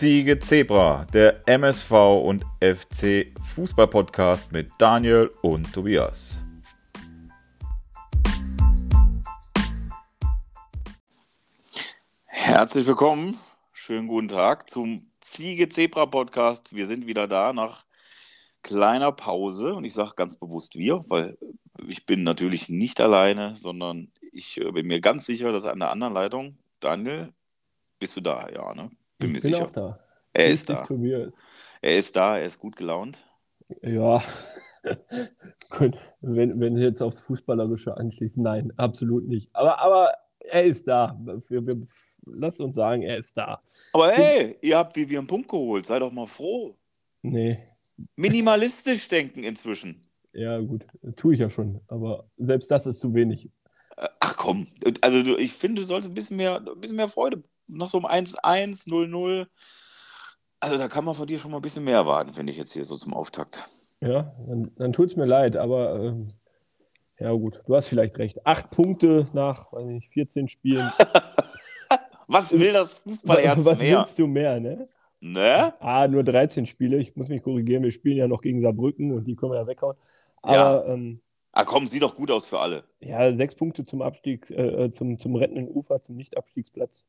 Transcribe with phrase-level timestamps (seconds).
[0.00, 1.92] Ziege Zebra, der MSV
[2.24, 6.42] und FC Fußball-Podcast mit Daniel und Tobias.
[12.24, 13.38] Herzlich willkommen,
[13.74, 16.74] schönen guten Tag zum Ziege Zebra Podcast.
[16.74, 17.84] Wir sind wieder da nach
[18.62, 21.36] kleiner Pause und ich sage ganz bewusst wir, weil
[21.86, 25.90] ich bin natürlich nicht alleine, sondern ich äh, bin mir ganz sicher, dass an der
[25.90, 27.34] anderen Leitung, Daniel,
[27.98, 28.90] bist du da, ja, ne?
[29.20, 29.64] Bin ich mir bin sicher.
[29.64, 30.00] auch da.
[30.32, 30.86] Er ist da.
[31.82, 33.24] Er ist da, er ist gut gelaunt.
[33.82, 34.22] Ja,
[36.20, 39.48] wenn, wenn jetzt aufs Fußballerische anschließen, nein, absolut nicht.
[39.52, 41.18] Aber, aber er ist da.
[41.48, 41.80] Wir, wir,
[42.26, 43.62] lasst uns sagen, er ist da.
[43.92, 45.86] Aber hey, ihr habt wie wir einen Punkt geholt.
[45.86, 46.76] Sei doch mal froh.
[47.22, 47.58] Nee.
[48.16, 50.00] Minimalistisch denken inzwischen.
[50.32, 51.80] Ja, gut, tue ich ja schon.
[51.88, 53.50] Aber selbst das ist zu wenig.
[54.20, 54.66] Ach komm,
[55.02, 57.42] also ich finde, du sollst ein bisschen mehr, ein bisschen mehr Freude.
[57.70, 59.46] Noch so um 1-1, 0-0.
[60.60, 62.72] Also da kann man von dir schon mal ein bisschen mehr erwarten, finde ich jetzt
[62.72, 63.68] hier so zum Auftakt.
[64.00, 66.32] Ja, dann, dann tut es mir leid, aber ähm,
[67.18, 68.46] ja gut, du hast vielleicht recht.
[68.46, 70.90] Acht Punkte nach, weiß nicht, 14 Spielen.
[72.26, 73.98] was will das Fußballherz was mehr?
[73.98, 74.88] Was willst du mehr, ne?
[75.20, 75.74] Ne?
[75.80, 76.96] Ah, nur 13 Spiele.
[76.96, 79.66] Ich muss mich korrigieren, wir spielen ja noch gegen Saarbrücken und die können wir ja
[79.66, 79.96] weghauen.
[80.40, 80.84] Aber, ja.
[80.86, 81.20] Ähm,
[81.52, 82.84] ah, komm, sieht doch gut aus für alle.
[83.00, 87.04] Ja, sechs Punkte zum Abstieg, äh, äh zum, zum rettenden Ufer, zum Nicht-Abstiegsplatz.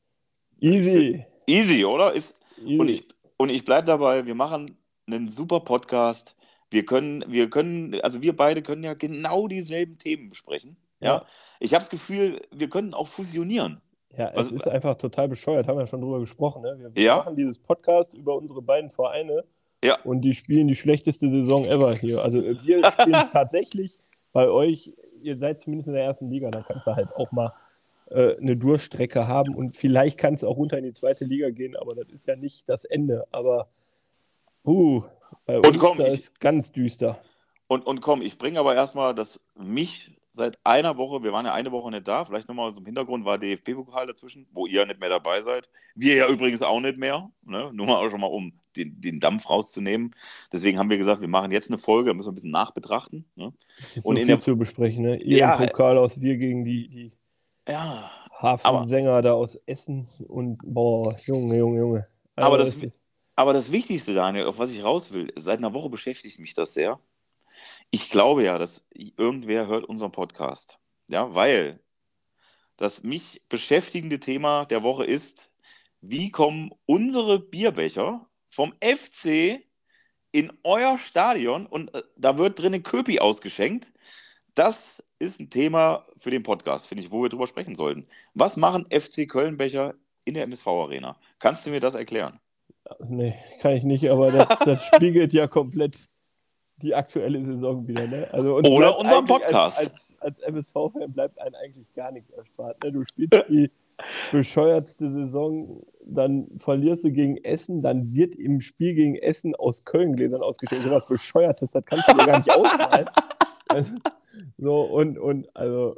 [0.62, 1.26] Easy.
[1.48, 2.14] Easy, oder?
[2.14, 2.80] Ist, Easy.
[2.80, 6.38] Und ich, und ich bleibe dabei, wir machen einen super Podcast.
[6.70, 10.78] Wir können, wir können, also wir beide können ja genau dieselben Themen besprechen.
[11.00, 11.16] Ja.
[11.16, 11.26] ja.
[11.60, 13.82] Ich habe das Gefühl, wir können auch fusionieren.
[14.16, 16.62] Ja, es Was, ist einfach total bescheuert, haben wir ja schon drüber gesprochen.
[16.62, 16.76] Ne?
[16.78, 17.18] Wir, wir ja.
[17.18, 19.44] machen dieses Podcast über unsere beiden Vereine
[19.84, 20.00] ja.
[20.04, 22.22] und die spielen die schlechteste Saison ever hier.
[22.22, 23.98] Also wir spielen es tatsächlich
[24.34, 27.54] bei euch, ihr seid zumindest in der ersten Liga, dann kannst du halt auch mal
[28.12, 31.76] äh, eine Durchstrecke haben und vielleicht kann es auch runter in die zweite Liga gehen,
[31.78, 33.26] aber das ist ja nicht das Ende.
[33.32, 33.70] Aber
[34.66, 35.04] uh,
[35.46, 37.20] bei uns komm, da ich, ist ganz düster.
[37.68, 41.54] Und, und komm, ich bringe aber erstmal das mich seit einer Woche, wir waren ja
[41.54, 45.00] eine Woche nicht da, vielleicht nochmal so im Hintergrund war DFB-Pokal dazwischen, wo ihr nicht
[45.00, 45.70] mehr dabei seid.
[45.96, 47.72] Wir ja übrigens auch nicht mehr, ne?
[47.74, 50.16] nur mal auch schon mal, um den, den Dampf rauszunehmen.
[50.52, 53.26] Deswegen haben wir gesagt, wir machen jetzt eine Folge, da müssen wir ein bisschen nachbetrachten.
[53.36, 53.54] Ne?
[53.78, 55.18] Das ist und so viel der, zu besprechen, ne?
[55.24, 57.12] Ihr ja, im Pokal aus, wir gegen die, die
[57.68, 58.12] ja,
[58.42, 62.08] Hafensänger aber, da aus Essen und boah, Junge, Junge, Junge.
[62.36, 62.82] Also, aber, das,
[63.36, 66.74] aber das Wichtigste, Daniel, auf was ich raus will, seit einer Woche beschäftigt mich das
[66.74, 67.00] sehr.
[67.92, 70.80] Ich glaube ja, dass irgendwer hört unseren Podcast.
[71.08, 71.80] Ja, weil
[72.78, 75.52] das mich beschäftigende Thema der Woche ist,
[76.02, 79.62] wie kommen unsere Bierbecher vom FC
[80.32, 83.94] in euer Stadion und äh, da wird drinnen Köpi ausgeschenkt.
[84.56, 88.08] Das ist ein Thema für den Podcast, finde ich, wo wir drüber sprechen sollten.
[88.34, 89.94] Was machen FC Kölnbecher
[90.26, 91.18] in der MSV-Arena?
[91.40, 92.40] Kannst du mir das erklären?
[93.00, 96.10] Nee, kann ich nicht, aber das, das spiegelt ja komplett
[96.82, 98.08] die aktuelle Saison wieder.
[98.08, 98.28] Ne?
[98.32, 99.80] Also, Oder unseren Podcast.
[99.80, 102.84] Als, als, als MSV-Fan bleibt einem eigentlich gar nichts erspart.
[102.84, 102.92] Ne?
[102.92, 103.70] Du spielst die
[104.32, 110.16] bescheuertste Saison, dann verlierst du gegen Essen, dann wird im Spiel gegen Essen aus Köln
[110.16, 110.84] Gläsern ausgestellt.
[110.84, 113.10] So was Bescheuertes, das kannst du dir gar nicht ausmalen.
[113.68, 113.92] Also,
[114.62, 115.94] so, und, und, also.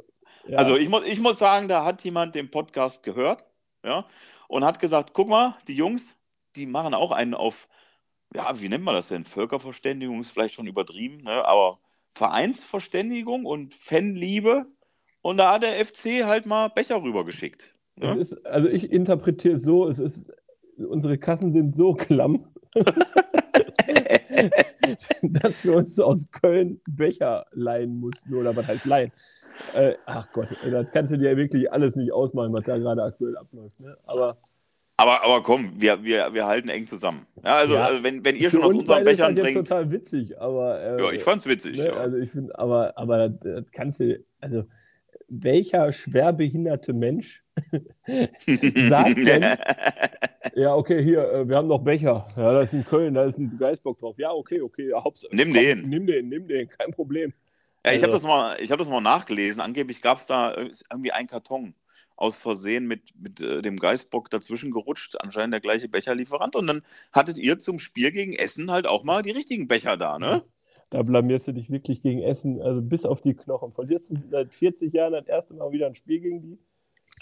[0.46, 0.58] Ja.
[0.58, 3.44] Also, ich muss, ich muss sagen, da hat jemand den Podcast gehört,
[3.84, 4.06] ja,
[4.48, 6.18] und hat gesagt: guck mal, die Jungs,
[6.56, 7.68] die machen auch einen auf,
[8.34, 9.24] ja, wie nennt man das denn?
[9.24, 11.44] Völkerverständigung ist vielleicht schon übertrieben, ne?
[11.44, 11.76] aber
[12.10, 14.66] Vereinsverständigung und Fanliebe.
[15.22, 17.76] Und da hat der FC halt mal Becher rübergeschickt.
[17.96, 18.16] Ne?
[18.16, 20.32] Ist, also ich interpretiere es so, es ist,
[20.76, 22.52] unsere Kassen sind so klamm.
[25.22, 28.34] dass wir uns aus Köln Becher leihen mussten.
[28.34, 29.12] Oder was heißt leihen?
[29.74, 33.36] Äh, ach Gott, das kannst du dir wirklich alles nicht ausmalen, was da gerade aktuell
[33.36, 33.80] abläuft.
[33.80, 33.94] Ne?
[34.06, 34.36] Aber,
[34.96, 37.26] aber, aber komm, wir, wir, wir halten eng zusammen.
[37.44, 39.56] Ja, also, ja, also wenn, wenn ihr schon aus unseren Bechern trinkt.
[39.56, 40.80] Das ist total witzig, aber.
[40.80, 41.78] Äh, ja, ich fand's witzig.
[41.78, 41.86] Ne?
[41.86, 41.94] Ja.
[41.94, 44.64] Also ich finde, aber, aber das kannst du, also
[45.28, 47.43] welcher schwerbehinderte Mensch
[48.88, 49.42] sagt denn,
[50.54, 52.26] ja, okay, hier, äh, wir haben noch Becher.
[52.36, 54.16] Ja, das ist in Köln, da ist ein Geistbock drauf.
[54.18, 54.92] Ja, okay, okay.
[54.92, 55.88] Haupts nimm komm, den.
[55.88, 57.32] Nimm den, nimm den, kein Problem.
[57.84, 59.60] Ja, ich also, habe das, hab das mal nachgelesen.
[59.60, 61.74] Angeblich gab es da irgendwie einen Karton
[62.16, 66.56] aus Versehen mit, mit äh, dem Geistbock dazwischen gerutscht, anscheinend der gleiche Becherlieferant.
[66.56, 70.18] Und dann hattet ihr zum Spiel gegen Essen halt auch mal die richtigen Becher da,
[70.18, 70.44] ne?
[70.90, 73.72] Da blamierst du dich wirklich gegen Essen, also bis auf die Knochen.
[73.72, 76.58] Verlierst du seit 40 Jahren das erste Mal wieder ein Spiel gegen die,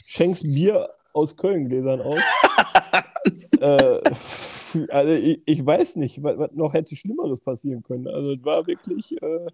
[0.07, 2.21] schenkst Bier aus Köln-Gläsern aus.
[3.61, 4.01] äh,
[4.89, 8.09] also ich, ich, weiß nicht, was, was, noch hätte Schlimmeres passieren können.
[8.09, 9.21] Also es war wirklich.
[9.23, 9.49] Äh,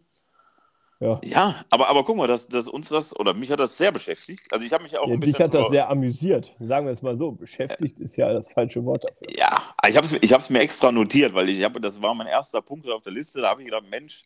[1.00, 1.20] Ja.
[1.24, 4.52] Ja, aber, aber guck mal, dass, dass uns das, oder mich hat das sehr beschäftigt.
[4.52, 5.44] Also ich habe mich auch Ja, ein bisschen.
[5.44, 7.30] hat das sehr amüsiert, sagen wir es mal so.
[7.30, 9.38] Beschäftigt ist ja das falsche Wort dafür.
[9.38, 12.26] Ja, ich habe es ich hab's mir extra notiert, weil ich habe, das war mein
[12.26, 13.40] erster Punkt auf der Liste.
[13.40, 14.24] Da habe ich gedacht, Mensch,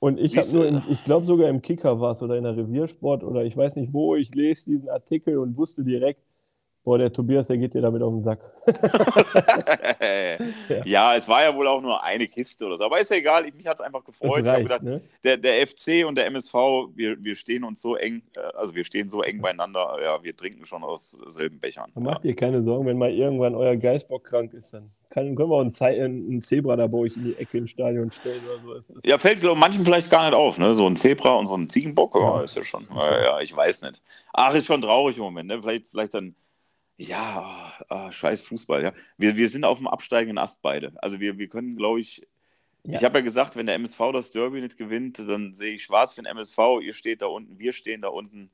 [0.00, 2.56] Und ich habe nur, in, ich glaube sogar im Kicker war es oder in der
[2.56, 6.22] Reviersport oder ich weiß nicht wo, ich lese diesen Artikel und wusste direkt,
[6.84, 8.40] boah, der Tobias, der geht dir damit auf den Sack.
[10.84, 11.14] ja.
[11.14, 12.84] es war ja wohl auch nur eine Kiste oder so.
[12.84, 14.30] Aber ist ja egal, ich, mich hat es einfach gefreut.
[14.40, 15.00] Ich habe reicht, gedacht, ne?
[15.24, 16.54] der, der FC und der MSV,
[16.94, 20.36] wir, wir stehen uns so eng, äh, also wir stehen so eng beieinander, ja, wir
[20.36, 21.90] trinken schon aus selben Bechern.
[21.94, 22.00] Ja.
[22.00, 25.56] macht ihr keine Sorgen, wenn mal irgendwann euer Geistbock krank ist, dann kann, können wir
[25.56, 28.82] auch einen, Ze- einen Zebra da bei euch in die Ecke ins Stadion stellen oder
[28.82, 28.94] so.
[29.04, 30.74] Ja, fällt glaub, manchen vielleicht gar nicht auf, ne?
[30.74, 32.40] So ein Zebra und so ein Ziegenbock, ja, Ja.
[32.42, 32.86] ist ja schon.
[32.94, 34.02] Ja, ja, ich weiß nicht.
[34.34, 35.60] Ach, ist schon traurig im Moment, ne?
[35.62, 36.34] Vielleicht, vielleicht dann.
[36.98, 38.92] Ja, ah, ah, scheiß Fußball, ja.
[39.16, 40.92] Wir, wir sind auf dem absteigenden Ast beide.
[40.96, 42.26] Also wir, wir können, glaube ich.
[42.84, 42.94] Ja.
[42.94, 46.12] Ich habe ja gesagt, wenn der MSV das Derby nicht gewinnt, dann sehe ich schwarz
[46.12, 46.58] für den MSV.
[46.82, 48.50] Ihr steht da unten, wir stehen da unten.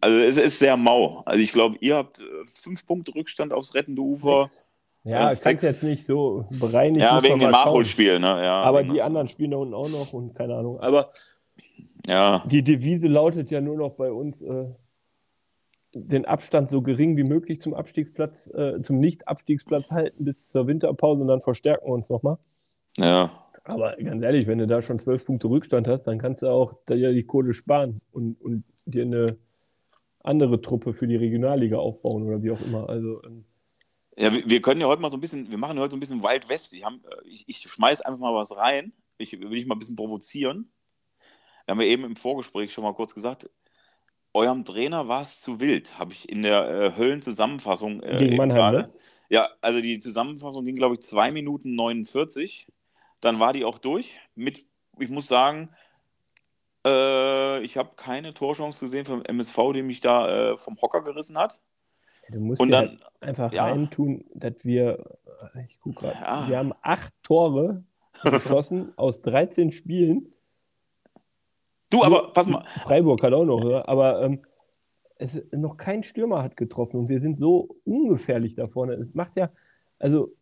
[0.00, 1.22] Also es ist sehr mau.
[1.24, 2.22] Also ich glaube, ihr habt äh,
[2.52, 4.48] fünf Punkte Rückstand aufs rettende Ufer.
[5.02, 5.62] Ja, Ja, kannst sechs.
[5.62, 7.00] jetzt nicht so bereinigen.
[7.00, 7.50] Ja, wegen dem.
[7.50, 8.44] Nachholspiel, ne?
[8.44, 10.80] Ja, Aber die anderen spielen da unten auch noch und keine Ahnung.
[10.80, 11.12] Aber
[12.06, 14.66] Ja, die Devise lautet ja nur noch bei uns, äh,
[15.94, 21.22] den Abstand so gering wie möglich zum Abstiegsplatz, äh, zum Nicht-Abstiegsplatz halten bis zur Winterpause
[21.22, 22.38] und dann verstärken wir uns nochmal.
[22.96, 23.30] ja.
[23.66, 26.74] Aber ganz ehrlich, wenn du da schon zwölf Punkte Rückstand hast, dann kannst du auch
[26.84, 29.38] da ja die Kohle sparen und, und dir eine
[30.22, 32.90] andere Truppe für die Regionalliga aufbauen oder wie auch immer.
[32.90, 33.44] Also ähm,
[34.18, 36.00] Ja, wir, wir können ja heute mal so ein bisschen, wir machen heute so ein
[36.00, 36.74] bisschen Wild West.
[36.74, 38.92] Ich, hab, äh, ich, ich schmeiß einfach mal was rein.
[39.16, 40.70] Ich will dich mal ein bisschen provozieren.
[41.64, 43.48] Wir haben ja eben im Vorgespräch schon mal kurz gesagt,
[44.34, 48.02] eurem Trainer war es zu wild, habe ich in der äh, Höllen-Zusammenfassung.
[48.02, 48.78] Äh, Gegen Mannheim, gerade.
[48.78, 48.92] ne?
[49.30, 52.66] Ja, also die Zusammenfassung ging, glaube ich, 2 Minuten 49.
[53.20, 54.16] Dann war die auch durch.
[54.34, 54.66] Mit,
[54.98, 55.70] ich muss sagen,
[56.86, 61.38] äh, ich habe keine Torchance gesehen vom MSV, die mich da äh, vom Hocker gerissen
[61.38, 61.60] hat.
[62.28, 63.64] du musst Und dann, halt einfach ja.
[63.64, 65.18] reintun, dass wir,
[65.54, 66.48] äh, ich gucke gerade, Ja.
[66.48, 67.84] wir haben acht Tore
[68.24, 70.33] geschossen aus 13 Spielen.
[71.94, 73.86] Du, aber pass mal, Freiburg hat auch noch, ne?
[73.88, 74.42] aber ähm,
[75.16, 78.94] es, noch kein Stürmer hat getroffen und wir sind so ungefährlich da vorne.
[78.94, 79.50] Es macht ja,
[79.98, 80.32] also.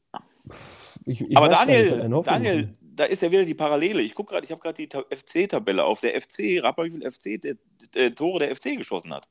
[1.05, 4.03] Ich, ich Aber gar nicht, Daniel, Daniel, da ist ja wieder die Parallele.
[4.03, 6.01] Ich gucke gerade, ich habe gerade die Ta- FC-Tabelle auf.
[6.01, 7.55] Der FC, rat mal, wie viele FC, der,
[7.95, 9.29] der, Tore der FC geschossen hat.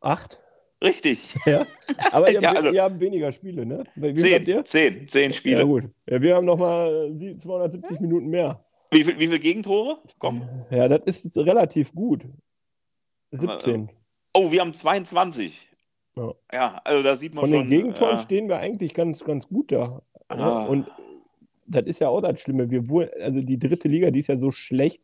[0.00, 0.40] Acht?
[0.82, 1.36] Richtig.
[1.46, 1.66] Ja.
[2.12, 3.84] Aber ihr, Ja, habt, also- ihr habt weniger Spiele, ne?
[3.96, 4.44] Wie viel?
[4.44, 5.66] Zehn, zehn, zehn Ja, Spiele.
[5.66, 5.84] gut.
[6.08, 8.64] Ja, wir haben nochmal 270 Minuten mehr.
[8.90, 9.98] Wie viel, wie viel Gegentore?
[10.18, 10.48] Komm.
[10.70, 12.24] Ja, das ist relativ gut.
[13.32, 13.90] 17.
[14.34, 15.68] Oh, wir haben 22.
[16.16, 16.32] Ja.
[16.52, 17.68] Ja, also da sieht man Von schon.
[17.68, 20.02] den Gegentoren äh, stehen wir eigentlich ganz, ganz gut da.
[20.30, 20.42] ne?
[20.42, 20.64] Ah.
[20.66, 20.90] Und
[21.66, 22.70] das ist ja auch das Schlimme.
[22.70, 25.02] Wir wurden, also die dritte Liga, die ist ja so schlecht.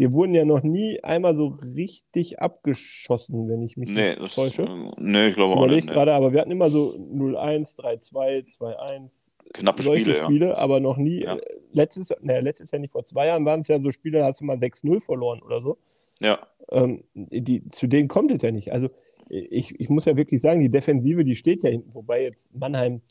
[0.00, 4.62] Wir wurden ja noch nie einmal so richtig abgeschossen, wenn ich mich nee, nicht täusche.
[4.62, 5.88] äh, nee, ich glaube auch nicht.
[5.88, 5.92] Nee.
[5.92, 10.24] gerade, aber wir hatten immer so 0-1, 3-2, 2-1, Knappe solche Spiele, ja.
[10.24, 11.20] Spiele, aber noch nie.
[11.24, 11.36] Ja.
[11.36, 11.40] äh,
[11.72, 14.40] Letztes, ne, letztes Jahr nicht, vor zwei Jahren waren es ja so Spiele, da hast
[14.40, 15.76] du mal 6-0 verloren oder so.
[16.18, 16.38] Ja,
[16.70, 18.72] Ähm, die, zu denen kommt es ja nicht.
[18.72, 18.88] Also
[19.28, 23.02] ich, ich muss ja wirklich sagen, die Defensive, die steht ja hinten, wobei jetzt Mannheim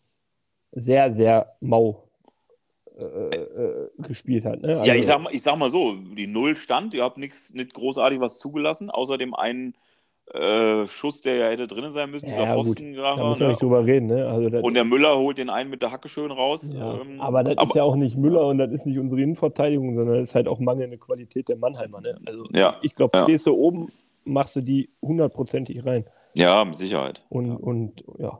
[0.72, 2.09] sehr, sehr mau
[3.00, 4.62] äh, äh, gespielt hat.
[4.62, 4.74] Ne?
[4.74, 7.54] ja Also, ich, sag mal, ich sag mal so: die Null stand, ihr habt nichts,
[7.54, 9.76] nicht großartig was zugelassen, außer dem einen
[10.34, 12.54] äh, Schuss, der ja hätte drin sein müssen, dieser Ja.
[12.54, 13.22] Pfostengraber.
[13.22, 13.52] da müssen wir Ne?
[13.54, 14.06] nicht drüber reden.
[14.06, 14.28] Ne?
[14.28, 16.72] Also Und der Müller holt den einen mit der Hacke schön raus.
[16.72, 19.96] ja, ähm, aber das ist ja auch nicht Müller und das ist nicht unsere Innenverteidigung,
[19.96, 22.02] sondern das ist halt auch mangelnde Qualität der Mannheimer.
[22.02, 22.16] Ne?
[22.28, 23.24] Also Ja, ich glaube, ja.
[23.24, 23.92] stehst du oben,
[24.24, 26.06] machst du die hundertprozentig rein.
[26.36, 27.26] ja, mit Sicherheit.
[27.30, 27.54] Und Ja.
[27.54, 28.40] ja, und, ja.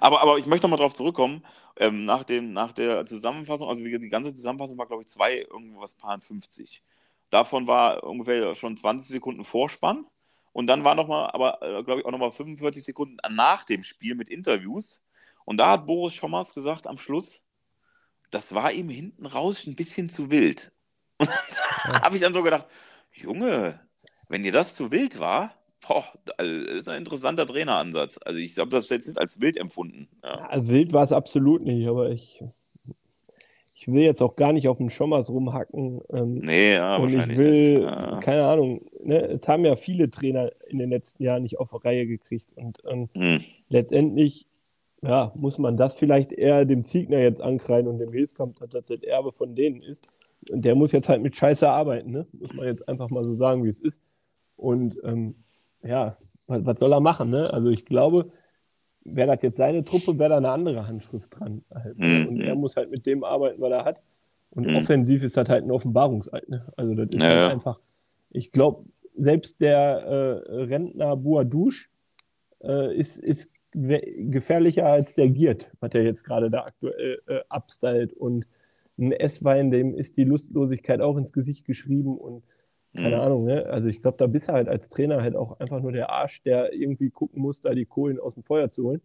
[0.00, 1.42] Aber, aber ich möchte nochmal drauf zurückkommen.
[1.80, 5.94] Ähm, nach, dem, nach der Zusammenfassung, also die ganze Zusammenfassung war, glaube ich, zwei, irgendwas
[5.94, 6.82] paar 50.
[7.30, 10.04] Davon war ungefähr schon 20 Sekunden Vorspann.
[10.52, 14.14] Und dann war nochmal, aber äh, glaube ich, auch nochmal 45 Sekunden nach dem Spiel
[14.14, 15.02] mit Interviews.
[15.46, 17.46] Und da hat Boris Schommers gesagt am Schluss,
[18.30, 20.72] das war ihm hinten raus ein bisschen zu wild.
[21.16, 21.28] Und
[21.84, 22.66] da habe ich dann so gedacht,
[23.14, 23.80] Junge,
[24.28, 25.54] wenn dir das zu wild war,
[25.86, 26.04] boah,
[26.36, 28.18] also, das ist ein interessanter Traineransatz.
[28.24, 30.08] Also ich habe das jetzt nicht als wild empfunden.
[30.22, 30.34] Ja.
[30.48, 32.42] Also wild war es absolut nicht, aber ich,
[33.74, 36.00] ich will jetzt auch gar nicht auf den Schommers rumhacken.
[36.12, 37.82] Ähm, Nee, ja, und ich wahrscheinlich will, nicht.
[37.84, 38.20] Ja.
[38.20, 42.06] keine Ahnung, ne, es haben ja viele Trainer in den letzten Jahren nicht auf Reihe
[42.06, 42.52] gekriegt.
[42.56, 43.40] Und ähm, Hm.
[43.68, 44.46] letztendlich
[45.02, 48.84] ja, muss man das vielleicht eher dem Ziegner jetzt ankreiden und dem Hilskamp, dass das
[48.84, 50.06] das Erbe von denen ist.
[50.50, 52.26] Und der muss jetzt halt mit Scheiße arbeiten, ne?
[52.32, 54.02] muss man jetzt einfach mal so sagen, wie es ist.
[54.56, 55.36] Und ähm,
[55.82, 57.30] ja, was, was soll er machen?
[57.30, 57.52] Ne?
[57.52, 58.30] Also ich glaube,
[59.04, 61.64] wäre das jetzt seine Truppe, wäre da eine andere Handschrift dran.
[61.74, 61.98] Halt?
[61.98, 62.28] Mhm.
[62.28, 64.00] Und er muss halt mit dem arbeiten, was er hat.
[64.50, 64.76] Und Mhm.
[64.76, 66.48] offensiv ist das halt ein Offenbarungseid.
[66.48, 66.66] Ne?
[66.76, 67.48] Also das ist Ja, halt ja.
[67.48, 67.80] einfach
[68.30, 68.84] ich glaube,
[69.16, 71.88] selbst der äh, Rentner Boadouche
[72.62, 78.12] äh, ist, ist gefährlicher als der Giert, was er jetzt gerade da aktuell äh, abstylt.
[78.12, 78.46] Und
[78.98, 82.44] ein S-Wein, dem ist die Lustlosigkeit auch ins Gesicht geschrieben und
[82.94, 83.22] keine mhm.
[83.22, 83.66] Ahnung, ne?
[83.66, 86.42] Also ich glaube, da bist du halt als Trainer halt auch einfach nur der Arsch,
[86.42, 89.00] der irgendwie gucken muss, da die Kohlen aus dem Feuer zu holen.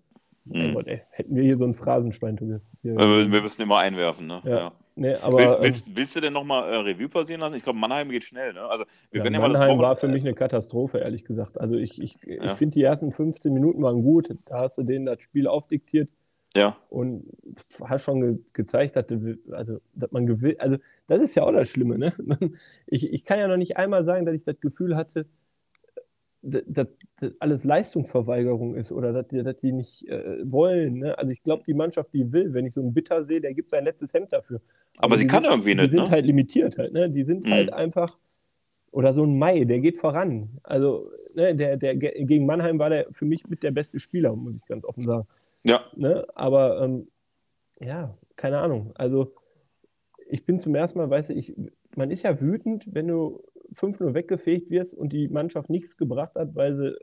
[0.46, 0.74] Mhm.
[0.76, 2.62] Gott, ey, hätten wir hier so ein Phrasenschwein, Tobias.
[2.84, 4.42] Wir, wir, müssen immer einwerfen, ne?
[4.44, 4.58] Ja.
[4.58, 4.72] ja.
[4.96, 7.56] Nee, aber, willst, willst, ähm, willst, du denn nochmal äh, Revue passieren lassen?
[7.56, 8.62] Ich glaube, Mannheim geht schnell, ne?
[8.62, 11.60] Also wir ja, können ja mal Mannheim war für mich eine Katastrophe, ehrlich gesagt.
[11.60, 12.46] Also ich, ich, ja.
[12.46, 14.30] ich finde, die ersten 15 Minuten waren gut.
[14.46, 16.10] Da hast du denen das Spiel aufdiktiert.
[16.56, 16.78] Ja.
[16.90, 17.26] Und
[17.84, 20.62] hast schon ge gezeigt, dass, du, also, dass man gewillt.
[20.62, 22.14] Also, das ist ja auch das Schlimme, ne?
[22.88, 25.28] Ich, ich kann ja noch nicht einmal sagen, dass ich das Gefühl hatte,
[26.46, 26.88] dass,
[27.20, 31.00] dass alles Leistungsverweigerung ist oder dass die, dass die nicht äh, wollen.
[31.00, 31.18] Ne?
[31.18, 33.72] Also ich glaube, die Mannschaft, die will, wenn ich so einen Bitter sehe, der gibt
[33.72, 34.62] sein letztes Hemd dafür.
[34.98, 35.88] Aber, Aber sie kann sind, irgendwie nicht.
[35.92, 36.12] Die sind ne?
[36.12, 37.10] halt limitiert halt, ne?
[37.10, 37.52] Die sind mhm.
[37.52, 38.18] halt einfach,
[38.92, 40.50] oder so ein Mai, der geht voran.
[40.64, 44.54] Also, ne, der, der gegen Mannheim war der für mich mit der beste Spieler, muss
[44.56, 45.28] ich ganz offen sagen.
[45.64, 45.84] Ja.
[45.96, 46.26] Ne?
[46.36, 47.08] Aber ähm,
[47.80, 48.92] ja, keine Ahnung.
[48.96, 49.34] Also
[50.28, 51.56] ich bin zum ersten Mal, weißt du, ich,
[51.96, 56.56] man ist ja wütend, wenn du 5-0 weggefegt wirst und die Mannschaft nichts gebracht hat,
[56.56, 56.96] weil sie,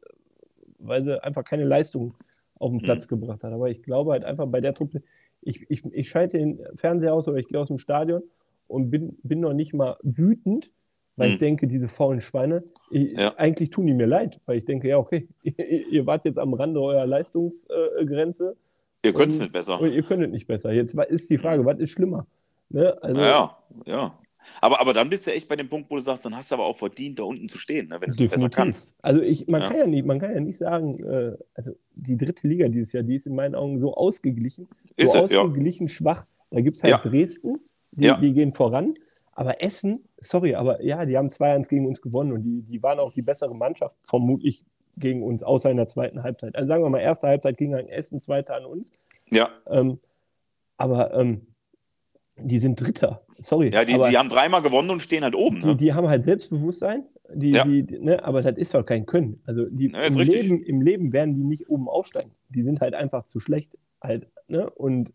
[0.78, 2.14] weil sie einfach keine Leistung
[2.56, 3.20] auf den Platz mhm.
[3.20, 3.52] gebracht hat.
[3.52, 5.02] Aber ich glaube halt einfach bei der Truppe,
[5.40, 8.22] ich, ich, ich schalte den Fernseher aus oder ich gehe aus dem Stadion
[8.68, 10.70] und bin, bin noch nicht mal wütend,
[11.16, 11.34] weil mhm.
[11.34, 13.34] ich denke, diese faulen Schweine, ich, ja.
[13.36, 15.58] eigentlich tun die mir leid, weil ich denke, ja, okay, ihr,
[15.92, 18.56] ihr wart jetzt am Rande eurer Leistungsgrenze.
[19.04, 19.80] Ihr könnt es nicht besser.
[19.82, 20.72] Ihr könnt es nicht besser.
[20.72, 22.26] Jetzt ist die Frage, was ist schlimmer?
[22.72, 22.96] Ne?
[23.02, 24.18] Also, ja, ja.
[24.60, 26.56] Aber, aber dann bist du echt bei dem Punkt, wo du sagst, dann hast du
[26.56, 28.96] aber auch verdient, da unten zu stehen, ne, wenn du es besser kannst.
[29.02, 29.68] Also ich, man, ja.
[29.68, 33.02] Kann ja nicht, man kann ja nicht sagen, äh, also die dritte Liga dieses Jahr,
[33.02, 35.94] die ist in meinen Augen so ausgeglichen, ist so es, ausgeglichen ja.
[35.94, 36.26] schwach.
[36.50, 36.98] Da gibt es halt ja.
[36.98, 37.60] Dresden,
[37.92, 38.94] die, die, gehen voran.
[39.34, 42.98] Aber Essen, sorry, aber ja, die haben 2-1 gegen uns gewonnen und die, die waren
[42.98, 44.64] auch die bessere Mannschaft, vermutlich
[44.98, 46.54] gegen uns, außer in der zweiten Halbzeit.
[46.54, 48.92] Also sagen wir mal, erste Halbzeit ging an Essen, zweite an uns.
[49.30, 49.48] Ja.
[49.66, 50.00] Ähm,
[50.76, 51.46] aber ähm,
[52.36, 53.22] die sind Dritter.
[53.38, 53.70] Sorry.
[53.72, 55.58] Ja, die, die haben dreimal gewonnen und stehen halt oben.
[55.58, 55.76] Ne?
[55.76, 57.64] Die, die, haben halt Selbstbewusstsein, die, ja.
[57.64, 59.40] die, ne, aber das ist doch kein Können.
[59.44, 62.32] Also die, ja, im, Leben, im Leben werden die nicht oben aufsteigen.
[62.48, 63.76] Die sind halt einfach zu schlecht.
[64.00, 64.70] Halt, ne?
[64.70, 65.12] Und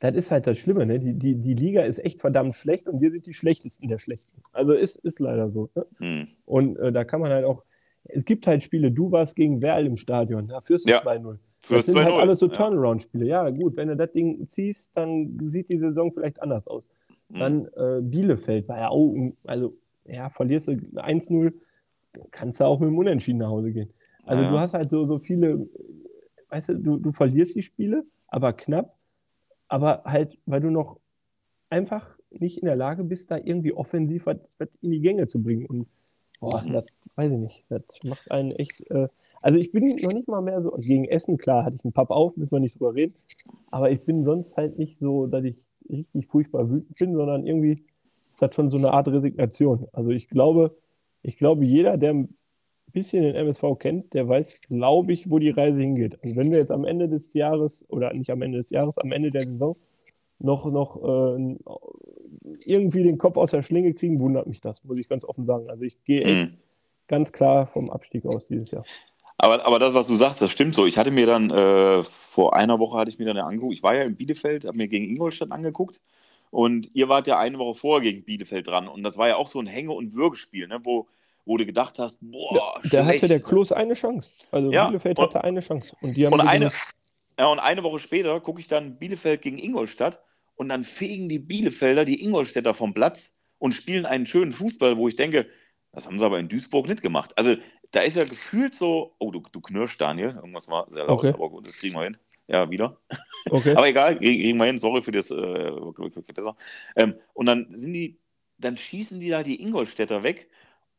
[0.00, 0.98] das ist halt das Schlimme, ne?
[0.98, 4.42] Die, die, die Liga ist echt verdammt schlecht und wir sind die schlechtesten der Schlechten.
[4.52, 5.70] Also ist, ist leider so.
[5.74, 5.86] Ne?
[5.98, 6.28] Hm.
[6.44, 7.62] Und äh, da kann man halt auch,
[8.04, 11.02] es gibt halt Spiele, du warst gegen Werl im Stadion, da führst du ja.
[11.02, 11.38] 2-0.
[11.68, 13.26] Das sind halt alles so Turnaround-Spiele.
[13.26, 13.48] Ja.
[13.50, 16.88] gut, wenn du das Ding ziehst, dann sieht die Saison vielleicht anders aus.
[17.30, 17.38] Hm.
[17.38, 21.52] Dann äh, Bielefeld war ja auch, also ja, verlierst du 1-0,
[22.30, 23.90] kannst du auch mit dem Unentschieden nach Hause gehen.
[24.24, 24.50] Also ja.
[24.50, 25.68] du hast halt so, so viele,
[26.50, 28.96] weißt du, du, du verlierst die Spiele, aber knapp
[29.68, 30.98] aber halt, weil du noch
[31.70, 35.42] einfach nicht in der Lage bist, da irgendwie offensiv was, was in die Gänge zu
[35.42, 35.66] bringen.
[35.66, 35.86] Und
[36.40, 36.72] boah, mhm.
[36.72, 37.70] das weiß ich nicht.
[37.70, 38.88] Das macht einen echt.
[38.90, 39.08] Äh,
[39.46, 40.72] also ich bin noch nicht mal mehr so.
[40.72, 43.14] Gegen Essen, klar, hatte ich einen Papp auf, müssen wir nicht drüber reden.
[43.70, 47.74] Aber ich bin sonst halt nicht so, dass ich richtig furchtbar wütend bin, sondern irgendwie
[48.32, 49.86] ist das schon so eine Art Resignation.
[49.92, 50.76] Also ich glaube,
[51.22, 52.26] ich glaube, jeder, der
[52.92, 56.18] bisschen den MSV kennt, der weiß, glaube ich, wo die Reise hingeht.
[56.24, 59.12] Und wenn wir jetzt am Ende des Jahres, oder nicht am Ende des Jahres, am
[59.12, 59.76] Ende der Saison
[60.40, 61.56] noch, noch äh,
[62.64, 65.70] irgendwie den Kopf aus der Schlinge kriegen, wundert mich das, muss ich ganz offen sagen.
[65.70, 66.56] Also ich gehe echt mhm.
[67.06, 68.84] ganz klar vom Abstieg aus dieses Jahr.
[69.38, 70.86] Aber, aber das, was du sagst, das stimmt so.
[70.86, 73.94] Ich hatte mir dann, äh, vor einer Woche hatte ich mir dann angeguckt, ich war
[73.94, 76.00] ja in Bielefeld, habe mir gegen Ingolstadt angeguckt
[76.50, 79.46] und ihr wart ja eine Woche vorher gegen Bielefeld dran und das war ja auch
[79.46, 81.06] so ein Hänge- und Würgespiel, ne, wo
[81.46, 84.28] wo du gedacht hast, boah, Der hatte der Klos eine Chance.
[84.50, 85.96] Also ja, Bielefeld und, hatte eine Chance.
[86.00, 86.72] Und, die haben und, eine,
[87.38, 90.20] ja, und eine Woche später gucke ich dann Bielefeld gegen Ingolstadt
[90.56, 95.08] und dann fegen die Bielefelder die Ingolstädter vom Platz und spielen einen schönen Fußball, wo
[95.08, 95.46] ich denke,
[95.96, 97.32] das haben sie aber in Duisburg nicht gemacht.
[97.36, 97.56] Also
[97.90, 100.34] da ist ja gefühlt so, oh, du, du knirschst, Daniel.
[100.36, 101.30] Irgendwas war sehr laut, okay.
[101.32, 102.16] aber gut, das kriegen wir hin.
[102.46, 103.00] Ja, wieder.
[103.48, 103.76] Okay.
[103.76, 104.76] aber egal, kriegen wir hin.
[104.76, 105.70] Sorry für das, äh,
[106.34, 106.56] besser.
[106.96, 108.18] Ähm, und dann sind die,
[108.58, 110.48] dann schießen die da die Ingolstädter weg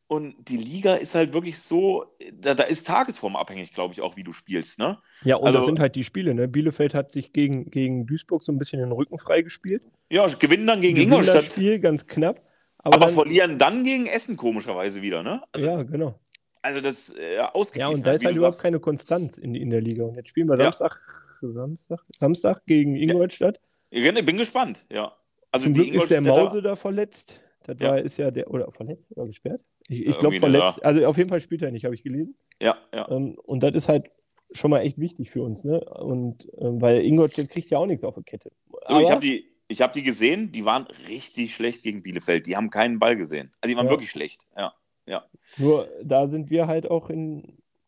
[0.06, 4.16] und die Liga ist halt wirklich so, da, da ist Tagesform abhängig, glaube ich, auch,
[4.16, 4.78] wie du spielst.
[4.78, 4.96] Ne?
[5.22, 6.34] Ja, und also, das sind halt die Spiele.
[6.34, 6.48] Ne?
[6.48, 9.82] Bielefeld hat sich gegen, gegen Duisburg so ein bisschen den Rücken freigespielt.
[10.10, 11.48] Ja, gewinnen dann gegen gewinnen Ingolstadt.
[11.48, 12.40] Das Spiel ganz knapp.
[12.78, 15.42] Aber, aber dann, verlieren dann gegen Essen komischerweise wieder, ne?
[15.52, 16.18] Also, ja, genau.
[16.62, 17.90] Also das äh, ausgeglichen.
[17.90, 18.62] Ja, und da ist halt überhaupt sagst.
[18.62, 20.04] keine Konstanz in, in der Liga.
[20.04, 20.98] Und jetzt spielen wir Samstag,
[21.42, 21.48] ja.
[21.50, 23.60] Samstag, Samstag gegen Ingolstadt.
[23.90, 24.12] Ja.
[24.12, 25.12] Ich bin gespannt, ja.
[25.50, 27.40] Also Zum Glück ist der Mause da verletzt.
[27.64, 27.90] Das ja.
[27.90, 29.64] war, ist ja der, oder verletzt oder gesperrt?
[29.88, 30.84] Ich, ich glaube verletzt.
[30.84, 32.36] Also auf jeden Fall spielt er nicht, habe ich gelesen.
[32.60, 33.10] Ja, ja.
[33.10, 34.10] Ähm, und das ist halt
[34.52, 35.80] schon mal echt wichtig für uns, ne?
[35.80, 38.50] Und ähm, weil Ingolstadt kriegt ja auch nichts auf der Kette.
[38.84, 42.46] Aber ich habe die, ich die gesehen, die waren richtig schlecht gegen Bielefeld.
[42.46, 43.50] Die haben keinen Ball gesehen.
[43.60, 43.92] Also die waren ja.
[43.92, 44.72] wirklich schlecht, ja.
[45.06, 45.24] Ja.
[45.56, 47.42] Nur da sind wir halt auch in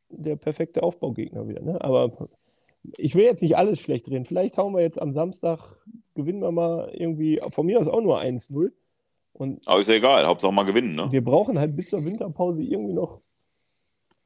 [0.09, 1.63] der perfekte Aufbaugegner wieder.
[1.63, 1.83] Ne?
[1.83, 2.29] Aber
[2.97, 4.25] ich will jetzt nicht alles schlecht reden.
[4.25, 5.77] Vielleicht hauen wir jetzt am Samstag,
[6.15, 8.73] gewinnen wir mal irgendwie, von mir aus auch nur 1-0.
[9.35, 11.09] Und Aber ist ja egal, Hauptsache mal gewinnen, ne?
[11.11, 13.21] wir brauchen halt bis zur Winterpause irgendwie noch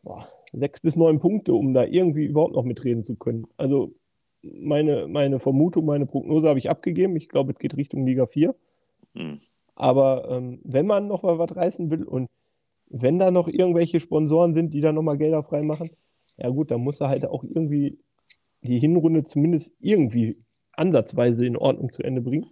[0.02, 3.46] boah, sechs bis neun Punkte, um da irgendwie überhaupt noch mitreden zu können.
[3.56, 3.92] Also
[4.52, 7.16] meine, meine Vermutung, meine Prognose habe ich abgegeben.
[7.16, 8.54] Ich glaube, es geht Richtung Liga 4.
[9.14, 9.40] Hm.
[9.74, 12.28] Aber ähm, wenn man noch mal was reißen will und
[12.88, 15.90] wenn da noch irgendwelche Sponsoren sind, die da noch mal Gelder freimachen,
[16.36, 17.98] ja gut, dann muss er halt auch irgendwie
[18.62, 20.36] die Hinrunde zumindest irgendwie
[20.72, 22.46] ansatzweise in Ordnung zu Ende bringen,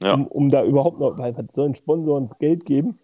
[0.00, 0.14] Ja.
[0.14, 2.98] um, um da überhaupt noch, weil was sollen Sponsoren das Geld geben,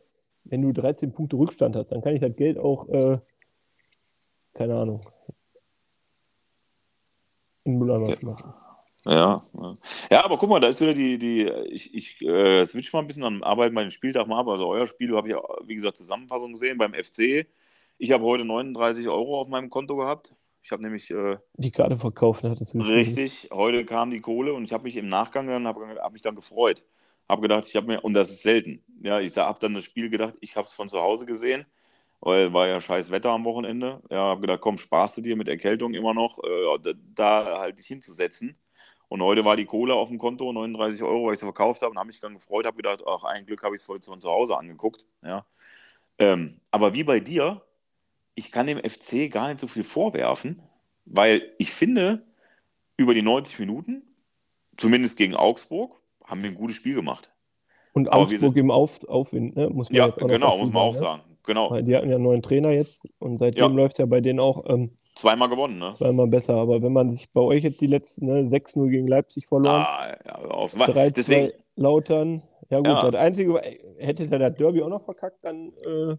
[0.45, 3.19] wenn du 13 Punkte Rückstand hast, dann kann ich das Geld auch, äh,
[4.55, 5.03] keine Ahnung,
[7.65, 8.17] in Mülleimer Ja.
[8.17, 8.55] schmeißen.
[9.05, 9.47] Ja,
[10.11, 10.25] ja.
[10.25, 13.25] aber guck mal, da ist wieder die, die ich, ich äh, switch mal ein bisschen
[13.25, 14.49] am Arbeiten bei den Spieltag mal ab.
[14.49, 15.37] Also euer Spiel habe ich,
[15.67, 17.47] wie gesagt, Zusammenfassung gesehen beim FC.
[17.97, 20.35] Ich habe heute 39 Euro auf meinem Konto gehabt.
[20.63, 22.83] Ich habe nämlich äh, Die Karte verkauft, du geschrieben.
[22.83, 26.21] richtig, heute kam die Kohle und ich habe mich im Nachgang dann, habe hab mich
[26.21, 26.85] dann gefreut.
[27.29, 28.85] Habe gedacht, ich habe mir, und das ist selten.
[29.03, 31.65] Ja, ich habe dann das Spiel gedacht, ich habe es von zu Hause gesehen,
[32.21, 34.03] weil war ja scheiß Wetter am Wochenende.
[34.11, 37.79] Ja, habe gedacht, komm, sparst du dir mit Erkältung immer noch, äh, da, da halt
[37.79, 38.57] dich hinzusetzen.
[39.09, 41.93] Und heute war die Kohle auf dem Konto, 39 Euro, weil ich sie verkauft habe
[41.93, 44.29] und habe mich dann gefreut, habe gedacht, ach, ein Glück habe ich es von zu
[44.31, 45.07] Hause angeguckt.
[45.23, 45.47] Ja.
[46.19, 47.63] Ähm, aber wie bei dir,
[48.35, 50.61] ich kann dem FC gar nicht so viel vorwerfen,
[51.07, 52.27] weil ich finde,
[52.99, 54.03] über die 90 Minuten,
[54.77, 57.31] zumindest gegen Augsburg, haben wir ein gutes Spiel gemacht.
[57.95, 59.71] Und Augsburg sind- im Auf, Aufwind, ne?
[59.71, 60.99] Muss man Ja, genau, muss man auch ne?
[60.99, 61.23] sagen.
[61.49, 63.77] Genau, Weil die hatten ja einen neuen Trainer jetzt und seitdem Ja.
[63.77, 65.95] läuft es ja bei denen auch ähm, zweimal gewonnen, ne?
[65.95, 66.57] zweimal besser.
[66.57, 70.15] Aber wenn man sich bei euch jetzt die letzten ne, 6-0 gegen Leipzig verloren, Ah,
[70.27, 70.75] ja, auf.
[70.75, 73.11] 3-2 Deswegen, Lautern, ja gut, Ja.
[73.11, 73.59] das Einzige,
[73.97, 76.17] hätte der das Derby auch noch verkackt, dann äh,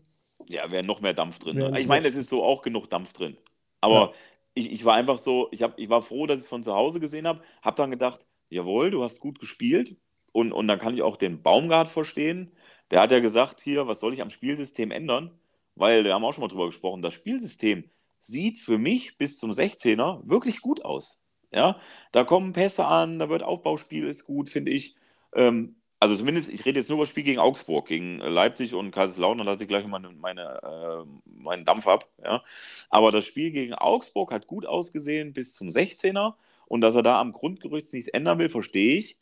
[0.47, 1.57] ja, wäre noch mehr Dampf drin.
[1.57, 1.79] Ne?
[1.79, 3.37] Ich meine, es ist so auch genug Dampf drin.
[3.81, 4.11] Aber Ja.
[4.55, 6.73] ich, ich war einfach so, ich, hab, ich war froh, dass ich es von zu
[6.73, 7.41] Hause gesehen habe.
[7.61, 9.95] Habe dann gedacht, jawohl, du hast gut gespielt.
[10.31, 12.51] Und, und dann kann ich auch den Baumgart verstehen.
[12.91, 15.31] Der hat ja gesagt, hier, was soll ich am Spielsystem ändern?
[15.75, 19.37] Weil, da haben wir auch schon mal drüber gesprochen, das Spielsystem sieht für mich bis
[19.39, 21.21] zum 16er wirklich gut aus.
[21.51, 21.79] Ja,
[22.11, 24.95] da kommen Pässe an, da wird Aufbauspiel ist gut, finde ich.
[25.33, 28.73] Ähm, also zumindest, ich rede jetzt nur über das Spiel gegen Augsburg, gegen äh, Leipzig
[28.73, 32.07] und Kaiserslautern, da lasse ich gleich meine, meine, äh, meinen Dampf ab.
[32.23, 32.43] Ja.
[32.89, 36.35] Aber das Spiel gegen Augsburg hat gut ausgesehen bis zum 16er
[36.67, 39.17] und dass er da am Grundgerüst nichts ändern will, verstehe ich.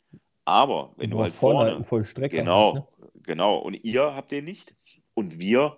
[0.48, 2.38] Aber wenn du, hast halt vorne Vollstrecker.
[2.38, 2.84] genau, halt,
[3.22, 4.74] genau, und ihr habt den nicht
[5.12, 5.76] und wir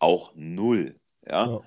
[0.00, 0.98] auch null.
[1.24, 1.46] Ja.
[1.46, 1.60] Ja.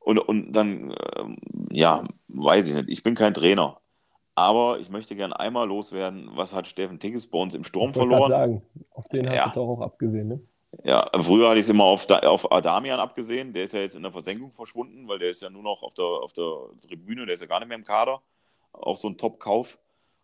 [0.00, 1.36] Und, und dann, ähm,
[1.70, 3.78] ja, weiß ich nicht, ich bin kein Trainer.
[4.34, 7.96] Aber ich möchte gern einmal loswerden, was hat Steffen Tigges bei uns im Sturm Ich
[7.96, 8.30] verloren?
[8.30, 9.48] sagen, auf den hast Ja.
[9.50, 10.40] du doch auch abgesehen, ne?
[10.82, 13.52] Ja, früher hatte ich es immer auf, Da- auf Adamian abgesehen.
[13.52, 15.94] Der ist ja jetzt in der Versenkung verschwunden, weil der ist ja nur noch auf
[15.94, 18.22] der, auf der Tribüne, der ist ja gar nicht mehr im Kader.
[18.72, 19.78] Auch so ein Top-Kauf.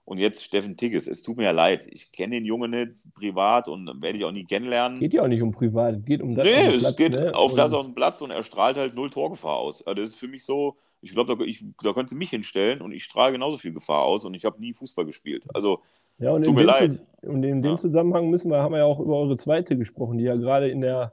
[0.09, 1.07] Und jetzt Steffen Tigges.
[1.07, 1.87] Es tut mir ja leid.
[1.91, 5.01] Ich kenne den Jungen nicht privat und werde ich auch nie kennenlernen.
[5.01, 6.97] Geht ja auch nicht um privat, es geht um das nee, auf dem es Platz,
[6.97, 7.35] geht ne?
[7.35, 9.87] auf das auf dem Platz und er strahlt halt null Torgefahr aus.
[9.87, 12.81] Also das ist für mich so, ich glaube, da, ich- da könntest du mich hinstellen
[12.81, 15.45] und ich strahle genauso viel Gefahr aus und ich habe nie Fußball gespielt.
[15.53, 15.81] Also,
[16.19, 16.99] Ja, Tut mir leid.
[17.21, 17.77] Und in dem Ja.
[17.77, 20.81] Zusammenhang müssen wir, haben wir ja auch über eure zweite gesprochen, die ja gerade in
[20.81, 21.13] der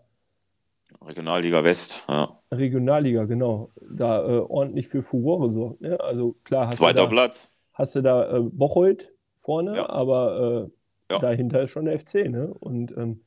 [1.01, 2.29] Regionalliga West, ja.
[2.51, 5.81] Regionalliga, genau, da äh, ordentlich für Furore sorgt.
[5.81, 5.99] Ne?
[5.99, 7.51] Also klar, zweiter da, Platz.
[7.75, 9.11] Hast du da äh, Bocholt
[9.41, 9.89] vorne, Ja.
[9.89, 10.69] aber
[11.09, 11.19] äh, Ja.
[11.19, 12.27] dahinter ist schon der FC.
[12.27, 12.47] Ne?
[12.59, 13.21] Und ähm,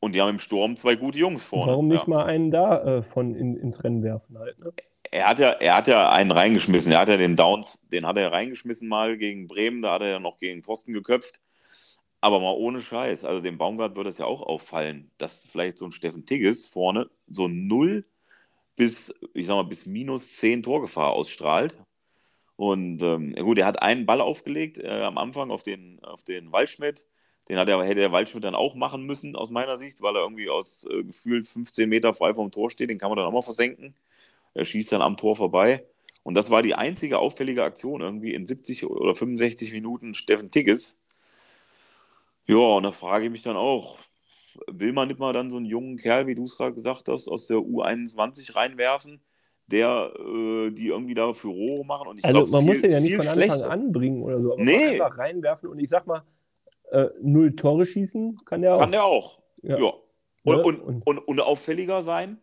[0.00, 1.72] Und die haben im Sturm zwei gute Jungs vorne.
[1.72, 2.08] warum nicht ja.
[2.10, 4.58] mal einen da äh, von in, ins Rennen werfen halt.
[4.60, 4.72] Ne?
[5.10, 6.92] Er hat, ja, er hat ja einen reingeschmissen.
[6.92, 9.82] Er hat ja den Downs, den hat er reingeschmissen mal gegen Bremen.
[9.82, 11.40] Da hat er ja noch gegen Pfosten geköpft.
[12.22, 13.24] Aber mal ohne Scheiß.
[13.24, 17.10] Also dem Baumgart würde es ja auch auffallen, dass vielleicht so ein Steffen Tigges vorne
[17.28, 18.04] so null
[18.76, 21.76] bis, ich sag mal, bis minus 10 Torgefahr ausstrahlt.
[22.56, 26.52] Und ähm, gut, er hat einen Ball aufgelegt äh, am Anfang auf den, auf den
[26.52, 27.06] Waldschmidt.
[27.48, 30.22] Den hat er, hätte der Waldschmidt dann auch machen müssen, aus meiner Sicht, weil er
[30.22, 32.90] irgendwie aus äh, gefühlt 15 Meter frei vom Tor steht.
[32.90, 33.94] Den kann man dann auch mal versenken.
[34.54, 35.84] Er schießt dann am Tor vorbei.
[36.22, 41.00] Und das war die einzige auffällige Aktion irgendwie in 70 oder 65 Minuten Steffen Tigges.
[42.46, 43.98] Ja, und da frage ich mich dann auch,
[44.66, 47.28] will man nicht mal dann so einen jungen Kerl, wie du es gerade gesagt hast,
[47.28, 49.20] aus der U21 reinwerfen,
[49.68, 52.08] der äh, die irgendwie da für Rohre machen?
[52.08, 53.70] Und ich Also glaub, man viel, muss den ja nicht von Anfang schlechter.
[53.70, 55.00] an bringen oder so, aber Nee.
[55.00, 56.22] einfach reinwerfen und ich sag mal,
[56.90, 58.80] äh, null Tore schießen kann der auch.
[58.80, 59.38] Kann der auch.
[59.62, 59.78] Ja.
[59.78, 59.92] Ja.
[60.44, 60.62] Und, Ne?
[60.64, 62.38] und, Und- und, und auffälliger sein?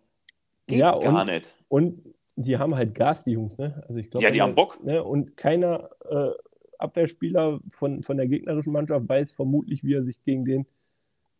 [0.67, 1.57] Geht Ja, gar nicht.
[1.67, 2.01] Und
[2.35, 3.83] die haben halt Gas, die Jungs, ne?
[3.87, 4.81] Also ich glaube, Ja, die haben Bock.
[4.83, 5.03] Ne?
[5.03, 6.29] Und keiner äh,
[6.77, 10.65] Abwehrspieler von, von der gegnerischen Mannschaft weiß vermutlich, wie er sich gegen den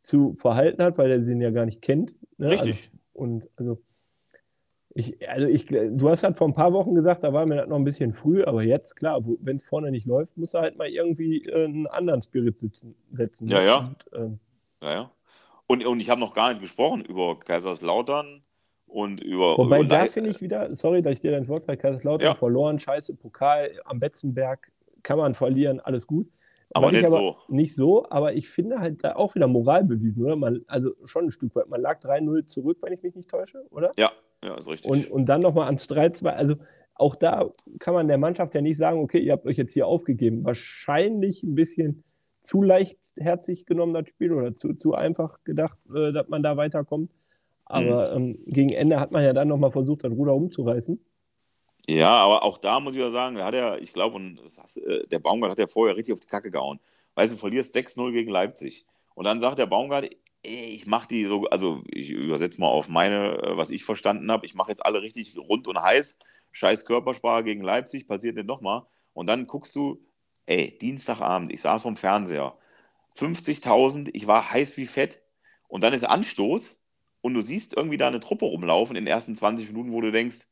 [0.02, 2.13] zu verhalten hat, weil er den ja gar nicht kennt.
[2.38, 2.50] Ne?
[2.52, 2.89] Richtig.
[2.92, 3.82] Also, und also
[4.95, 7.67] Ich, also ich, du hast halt vor ein paar Wochen gesagt, da war mir das
[7.67, 10.78] noch ein bisschen früh, aber jetzt, klar, wenn es vorne nicht läuft, muss er halt
[10.78, 13.49] mal irgendwie äh, einen anderen Spirit sitzen, setzen.
[13.49, 13.78] Ja, ja.
[13.78, 14.39] Und, ähm,
[14.82, 15.12] Ja, ja.
[15.67, 18.41] Und, und ich habe noch gar nicht gesprochen über Kaiserslautern
[18.88, 19.58] und über.
[19.58, 22.36] wobei über da finde ich wieder, sorry, dass ich dir ins Wort falle, Kaiserslautern Ja.
[22.36, 24.71] verloren, scheiße, Pokal am Betzenberg
[25.04, 26.28] kann man verlieren, alles gut.
[26.73, 27.36] Aber nicht so.
[27.47, 30.36] Nicht so, aber ich finde halt da auch wieder Moral bewiesen, oder?
[30.36, 31.67] Man, also schon ein Stück weit.
[31.67, 33.91] Man lag 3-0 zurück, wenn ich mich nicht täusche, oder?
[33.97, 34.12] Ja,
[34.43, 34.89] ja, ist richtig.
[34.89, 36.27] Und, und dann nochmal ans 3-2.
[36.27, 36.55] Also
[36.93, 39.88] auch da kann man der Mannschaft ja nicht sagen, okay, ihr habt euch jetzt hier
[39.88, 40.43] aufgegeben.
[40.45, 42.03] Wahrscheinlich ein bisschen
[42.43, 47.12] zu leichtherzig genommen, das Spiel, oder zu, zu einfach gedacht, äh, dass man da weiterkommt.
[47.65, 48.17] Aber Mhm.
[48.17, 50.99] ähm, gegen Ende hat man ja dann nochmal versucht, das Ruder umzureißen.
[51.89, 54.78] Ja, aber auch da muss ich ja sagen, da hat er, ich glaube, und das
[54.78, 56.80] äh, der Baumgart hat ja vorher richtig auf die Kacke gehauen.
[57.15, 58.86] Weißt du, verlierst 6-0 gegen Leipzig.
[59.15, 60.06] Und dann sagt der Baumgart,
[60.43, 64.32] ey, ich mache die so, also ich übersetze mal auf meine, äh, was ich verstanden
[64.32, 66.19] habe, ich mache jetzt alle richtig rund und heiß.
[66.52, 68.84] Scheiß Körpersprache gegen Leipzig, passiert nicht nochmal.
[69.13, 69.99] Und dann guckst du,
[70.45, 72.56] ey, Dienstagabend, ich saß vom Fernseher,
[73.15, 75.21] 50.000, ich war heiß wie Fett.
[75.69, 76.80] Und dann ist Anstoß
[77.21, 80.12] und du siehst irgendwie da eine Truppe rumlaufen in den ersten 20 Minuten, wo du
[80.12, 80.47] denkst,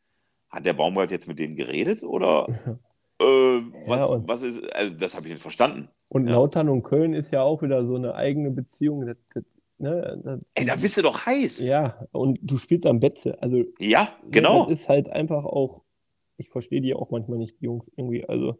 [0.49, 2.45] hat der Baumgart jetzt mit denen geredet oder
[3.19, 5.89] äh, was, und- was ist, also das habe ich nicht verstanden.
[6.09, 6.33] Und Ja.
[6.35, 9.05] Lautern und Köln ist ja auch wieder so eine eigene Beziehung.
[9.05, 9.43] Das, das,
[9.77, 11.59] ne, das, Ey, da bist du doch heiß.
[11.65, 13.41] ja, und du spielst am Betze.
[13.41, 14.67] Also Ja, genau.
[14.69, 15.81] Das ist halt einfach auch,
[16.37, 18.23] ich verstehe die auch manchmal nicht, die Jungs, irgendwie.
[18.25, 18.57] Also,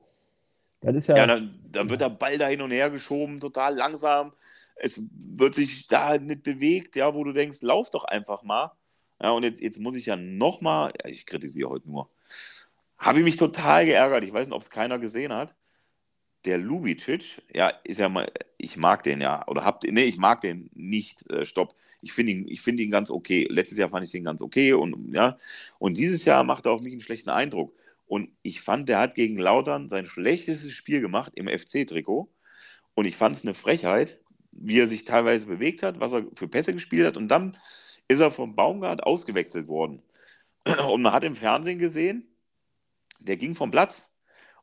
[0.81, 3.75] das ist ja, Ja, dann, dann wird der Ball da hin und her geschoben, total
[3.75, 4.33] langsam.
[4.75, 8.71] Es wird sich da nicht bewegt, ja, wo du denkst, lauf doch einfach mal.
[9.21, 12.09] Ja, und jetzt, jetzt muss ich ja nochmal, ich kritisiere heute nur,
[12.97, 14.23] habe ich mich total geärgert.
[14.23, 15.55] Ich weiß nicht, ob es keiner gesehen hat.
[16.45, 20.41] Der Lubicic, ja, ist ja mal, ich mag den ja, oder habt, nee, ich mag
[20.41, 21.75] den nicht, äh, stopp.
[22.01, 23.47] Ich finde ihn, ich finde ihn ganz okay.
[23.49, 25.37] Letztes Jahr fand ich den ganz okay und ja,
[25.79, 27.73] und dieses Jahr macht er auf mich einen schlechten Eindruck.
[28.05, 32.29] Und ich fand, der hat gegen Lautern sein schlechtestes Spiel gemacht im FC-Trikot.
[32.95, 34.19] Und ich fand es eine Frechheit,
[34.57, 37.17] wie er sich teilweise bewegt hat, was er für Pässe gespielt hat.
[37.17, 37.57] Und dann
[38.07, 40.01] ist er vom Baumgart ausgewechselt worden.
[40.91, 42.27] Und man hat im Fernsehen gesehen,
[43.19, 44.15] der ging vom Platz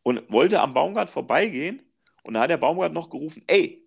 [0.03, 1.83] und wollte am Baumgart vorbeigehen.
[2.23, 3.83] Und da hat der Baumgart noch gerufen, ey!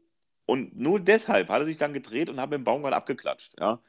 [0.45, 3.53] Und nur deshalb hat er sich dann gedreht und hat mit dem Baumgart abgeklatscht.
[3.59, 3.81] Ja?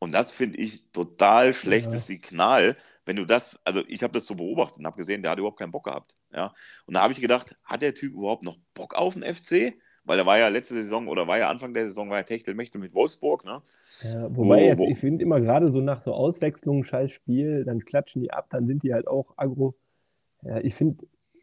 [0.00, 2.14] Und das finde ich total schlechtes Ja.
[2.14, 5.38] Signal, wenn du das, also ich habe das so beobachtet und habe gesehen, der hat
[5.38, 6.16] überhaupt keinen Bock gehabt.
[6.32, 6.54] Ja?
[6.86, 9.74] Und da habe ich gedacht, hat der Typ überhaupt noch Bock auf den FC?
[10.06, 12.80] Weil er war ja letzte Saison oder war ja Anfang der Saison, war ja Techtelmechtel
[12.80, 13.44] mit Wolfsburg.
[13.44, 13.60] Ne?
[14.02, 17.64] ja, wobei Wo- jetzt, wo- ich finde immer gerade so nach so Auswechslungen, scheiß Spiel,
[17.64, 19.74] dann klatschen die ab, dann sind die halt auch aggro.
[20.42, 20.96] Ja, ich finde,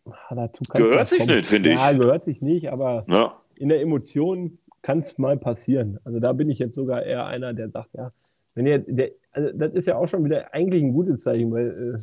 [0.06, 1.36] ah, dazu kann's Gehört sich kommen.
[1.36, 1.76] nicht, finde ich.
[1.76, 3.38] Ja, gehört sich nicht, aber Ja.
[3.56, 6.00] in der Emotion kann es mal passieren.
[6.06, 8.12] Also da bin ich jetzt sogar eher einer, der sagt, ja,
[8.56, 11.68] wenn ihr, der, also das ist ja auch schon wieder eigentlich ein gutes Zeichen, weil
[11.68, 12.00] äh,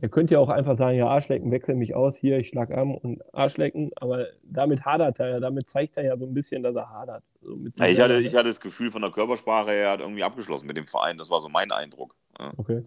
[0.00, 2.94] er könnte ja auch einfach sagen, ja, Arschlecken, wechsel mich aus, hier, ich schlag an
[2.94, 6.74] und Arschlecken, aber damit hadert er ja, damit zeigt er ja so ein bisschen, dass
[6.74, 7.22] er hadert.
[7.42, 10.66] So Ja, ich, hatte, ich hatte das Gefühl von der Körpersprache, er hat irgendwie abgeschlossen
[10.66, 11.18] mit dem Verein.
[11.18, 12.16] Das war so mein Eindruck.
[12.38, 12.52] Ja.
[12.56, 12.84] Okay.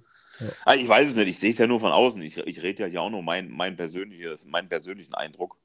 [0.66, 2.22] Ah, Ich weiß es nicht, ich sehe es ja nur von außen.
[2.24, 5.58] Ich, ich rede ja hier auch nur mein, mein persönliches, meinen persönlichen Eindruck.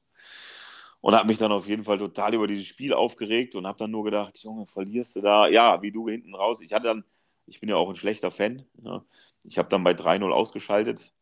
[1.01, 3.89] Und habe mich dann auf jeden Fall total über dieses Spiel aufgeregt und habe dann
[3.89, 5.47] nur gedacht, Junge, verlierst du da?
[5.47, 6.61] Ja, wie du hinten raus.
[6.61, 7.03] Ich hatte dann,
[7.47, 8.63] ich bin ja auch ein schlechter Fan.
[8.83, 9.03] Ja.
[9.43, 11.13] Ich habe dann bei 3-0 ausgeschaltet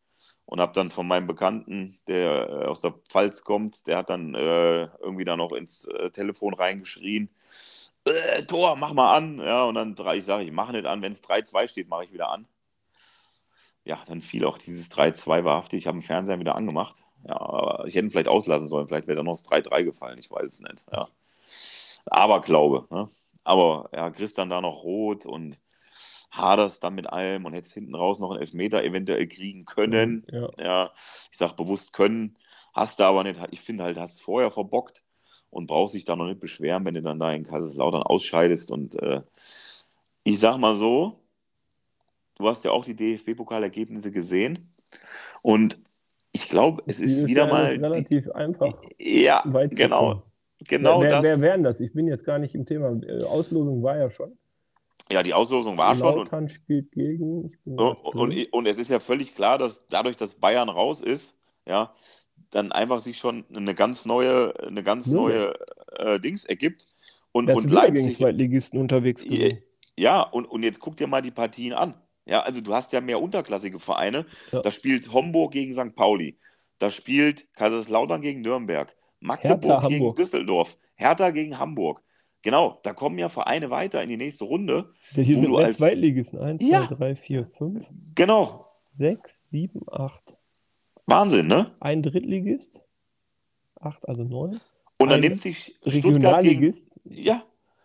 [0.50, 4.34] und habe dann von meinem Bekannten, der äh, aus der Pfalz kommt, der hat dann
[4.34, 7.30] äh, irgendwie da noch ins äh, Telefon reingeschrien.
[8.04, 9.38] Äh, Tor, mach mal an.
[9.38, 11.02] Ja, und dann ich sage, ich mache nicht an.
[11.02, 12.48] Wenn es 3-2 steht, mache ich wieder an.
[13.84, 15.78] Ja, dann fiel auch dieses 3-2 wahrhaftig.
[15.78, 17.06] Ich habe den Fernseher wieder angemacht.
[17.28, 18.88] Ja, aber ich hätte ihn vielleicht auslassen sollen.
[18.88, 20.18] Vielleicht wäre da noch das 3-3 gefallen.
[20.18, 20.84] Ich weiß es nicht.
[20.90, 21.06] Ja.
[22.06, 22.88] Aber Glaube.
[22.90, 23.08] Ne?
[23.44, 25.60] Aber ja, Chris dann da noch rot und
[26.30, 30.26] haderst dann mit allem und hättest hinten raus noch einen Elfmeter eventuell kriegen können.
[30.30, 30.48] Ja.
[30.58, 30.92] Ja,
[31.30, 32.36] ich sag bewusst können,
[32.72, 33.40] hast du aber nicht.
[33.50, 35.02] Ich finde halt, hast es vorher verbockt
[35.50, 38.70] und brauchst dich da noch nicht beschweren, wenn du dann da in Kaiserslautern ausscheidest.
[38.70, 39.22] Und äh,
[40.22, 41.20] ich sag mal so,
[42.36, 44.60] du hast ja auch die DFB-Pokalergebnisse gesehen
[45.42, 45.78] und
[46.32, 49.82] ich glaube, es ist Dieses wieder Jahr mal ist relativ einfach die, ja, weit zu
[49.82, 50.22] genau,
[50.60, 51.24] genau wer, das.
[51.24, 51.80] wer wären das?
[51.80, 53.00] Ich bin jetzt gar nicht im Thema.
[53.02, 54.38] Äh, Auslosung war ja schon.
[55.10, 57.46] Ja, die Auslosung war schon und Lautern spielt gegen.
[57.46, 61.00] Ich bin Und, und, und es ist ja völlig klar, dass dadurch, dass Bayern raus
[61.02, 61.94] ist, ja,
[62.50, 65.56] dann einfach sich schon eine ganz neue, eine ganz neue Nürnberg.
[65.98, 66.86] äh, Dings ergibt.
[67.32, 69.62] Und, Wärst und wieder gegen Leipzig, Zweitligisten unterwegs Ja, gewesen.
[69.96, 71.94] ja, und, und jetzt guck dir mal die Partien an.
[72.26, 74.26] Ja, also du hast ja mehr unterklassige Vereine.
[74.52, 74.60] Ja.
[74.60, 75.94] Da spielt Homburg gegen St.
[75.94, 76.38] Pauli.
[76.78, 78.96] Da spielt Kaiserslautern gegen Nürnberg.
[79.20, 80.16] Magdeburg Hertha, gegen Hamburg.
[80.16, 80.78] Düsseldorf.
[80.94, 82.02] Hertha gegen Hamburg.
[82.42, 84.92] Genau, da kommen ja Vereine weiter in die nächste Runde.
[85.10, 86.38] Hier wo sind als- Zweitligisten.
[86.38, 86.86] Eins, Ja.
[86.88, 87.86] zwei, drei, vier, fünf.
[88.14, 88.66] Genau.
[88.92, 90.36] sechs, sieben, acht.
[91.06, 91.70] Wahnsinn, ne?
[91.80, 92.82] Ein Drittligist.
[93.78, 94.60] Acht, also neun.
[94.98, 96.74] Und dann Ein nimmt sich Stuttgart gegen.
[97.04, 97.42] Ja,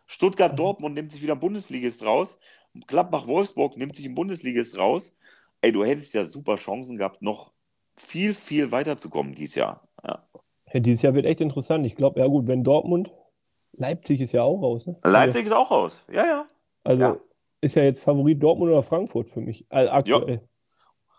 [0.08, 2.40] Stuttgart-Dortmund nimmt sich wieder einen Bundesligist raus.
[2.88, 5.16] Gladbach-Wolfsburg nimmt sich einen Bundesligist raus.
[5.62, 7.52] Ey, du hättest ja super Chancen gehabt, noch
[7.96, 9.82] viel, viel weiterzukommen dieses Jahr.
[10.06, 10.28] Ja.
[10.74, 11.86] Ja, dieses Jahr wird echt interessant.
[11.86, 13.12] Ich glaube, ja gut, wenn Dortmund,
[13.74, 14.88] Leipzig ist ja auch raus.
[14.88, 14.96] Ne?
[15.04, 16.06] Leipzig ist auch raus.
[16.12, 16.46] Ja, ja.
[16.84, 17.08] Also, Ja.
[17.10, 17.22] also
[17.62, 19.66] ist ja jetzt Favorit Dortmund oder Frankfurt für mich.
[19.70, 20.42] Also aktuell.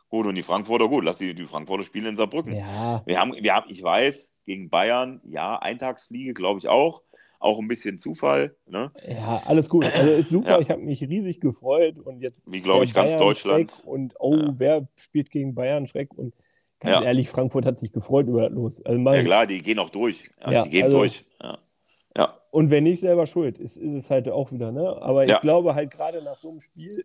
[0.09, 2.55] Gut, und die Frankfurter, gut, lass die, die Frankfurter spielen in Saarbrücken.
[2.55, 3.03] Ja.
[3.07, 7.03] Wir haben, wir haben, ich weiß, gegen Bayern, ja, Eintagsfliege, glaube ich auch.
[7.39, 8.57] Auch ein bisschen Zufall.
[8.67, 8.91] Ne?
[9.07, 9.85] ja, alles gut.
[9.95, 10.53] Also ist super.
[10.53, 10.61] Ja.
[10.61, 12.51] Ich habe mich riesig gefreut und jetzt.
[12.51, 13.71] Wie, glaub der ich, ganz Bayern Deutschland.
[13.73, 14.55] Schreck Und oh, Ja.
[14.57, 16.15] wer spielt gegen Bayern Schreck?
[16.17, 16.35] Und
[16.81, 17.03] ganz Ja.
[17.03, 18.85] ehrlich, Frankfurt hat sich gefreut über das Los.
[18.87, 20.23] Also Ja, klar, die gehen auch durch.
[20.41, 21.25] Ja, Ja, die gehen also- durch.
[21.43, 21.59] Ja.
[22.17, 22.35] Ja.
[22.51, 24.73] Und wenn nicht selber schuld, ist, ist es halt auch wieder.
[24.73, 25.01] Ne?
[25.03, 25.39] Aber ich Ja.
[25.41, 27.05] glaube halt gerade nach so einem Spiel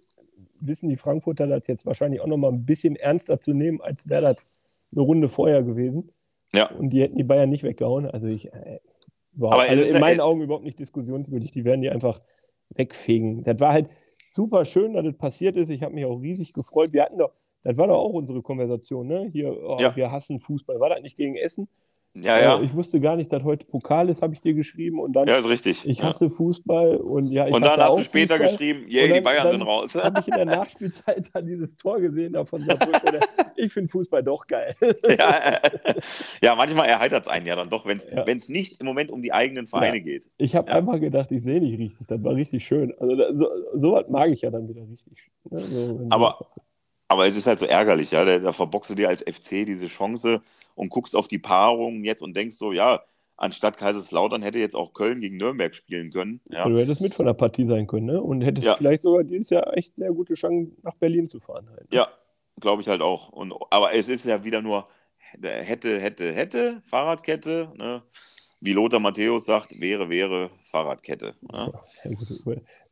[0.60, 4.21] wissen die Frankfurter das jetzt wahrscheinlich auch nochmal ein bisschen ernster zu nehmen, als wäre
[4.34, 4.38] das
[4.91, 6.12] eine Runde vorher gewesen.
[6.54, 6.69] Ja.
[6.71, 8.06] Und die hätten die Bayern nicht weggehauen.
[8.06, 8.80] Also ich, äh,
[9.36, 9.54] wow.
[9.54, 11.52] Aber also in meinen Augen überhaupt nicht diskussionswürdig.
[11.52, 12.19] Die werden die einfach
[12.69, 13.43] wegfegen.
[13.43, 13.89] Das war halt
[14.34, 15.69] super schön, dass das passiert ist.
[15.69, 16.93] Ich habe mich auch riesig gefreut.
[16.93, 17.32] Wir hatten doch,
[17.63, 19.30] das war doch auch unsere Konversation, ne?
[19.32, 19.95] Hier, oh, Ja.
[19.95, 20.80] wir hassen Fußball.
[20.80, 21.67] War das nicht gegen Essen?
[22.13, 22.60] Ja, ja.
[22.60, 25.00] Äh, ich wusste gar nicht, dass heute Pokal ist, habe ich dir geschrieben.
[25.00, 25.88] Und dann ja, ist richtig.
[25.88, 26.06] ich ja.
[26.06, 28.50] hasse Fußball und ja, ich Und dann hast du später Fußball.
[28.52, 29.95] geschrieben, yay, Und die Bayern sind raus.
[29.95, 33.02] Habe ich in der Nachspielzeit dann dieses Tor gesehen da von Saarbrücken.
[33.08, 33.19] oder,
[33.56, 34.76] ich finde Fußball doch geil.
[35.17, 35.60] ja,
[36.43, 38.26] ja, manchmal erheitert es einen ja dann doch, wenn es Ja.
[38.50, 40.04] nicht im Moment um die eigenen Vereine Ja.
[40.04, 40.26] geht.
[40.38, 40.76] Ich habe Ja.
[40.78, 42.08] einfach gedacht, ich sehe nicht richtig.
[42.08, 42.93] Das war richtig schön.
[43.00, 45.17] Also da, so, sowas mag ich ja dann wieder richtig.
[45.50, 45.60] Ne?
[45.60, 46.39] So, Aber-.
[47.12, 48.24] Aber es ist halt so ärgerlich, ja.
[48.24, 50.41] Da, da verbockst du dir als FC diese Chance
[50.76, 53.02] und guckst auf die Paarung jetzt und denkst so, ja,
[53.36, 56.41] anstatt Kaiserslautern hätte jetzt auch Köln gegen Nürnberg spielen können.
[56.50, 58.21] Ja, du hättest mit von der Partie sein können ne?
[58.21, 58.76] und hättest Ja.
[58.76, 61.67] vielleicht sogar dieses Jahr echt sehr gute Chancen, nach Berlin zu fahren.
[61.69, 61.88] Halt.
[61.91, 62.08] ja
[62.60, 63.30] glaube ich halt auch.
[63.30, 64.86] Und, aber es ist ja wieder nur
[65.17, 67.74] hätte, hätte, hätte, Fahrradkette.
[67.78, 68.04] Ne?
[68.62, 71.34] Wie Lothar Matthäus sagt, wäre, wäre, Fahrradkette.
[71.41, 71.74] Ne?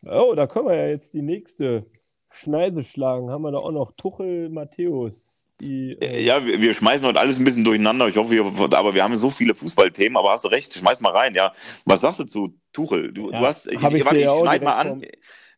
[0.06, 1.86] Oh, da können wir ja jetzt die nächste
[2.32, 3.30] Schneise schlagen.
[3.32, 5.48] Haben wir da auch noch Tuchel, Matthäus.
[5.60, 8.08] Die, äh, Ja, wir, wir schmeißen heute alles ein bisschen durcheinander.
[8.08, 8.46] Ich hoffe, wir,
[8.78, 11.52] aber wir haben so viele Fußballthemen, aber hast du recht, schmeiß mal rein, ja.
[11.86, 13.12] Was sagst du zu Tuchel?
[13.12, 15.04] Du, Ja, du hast, ich, hab ich warte, ich schneide mal an.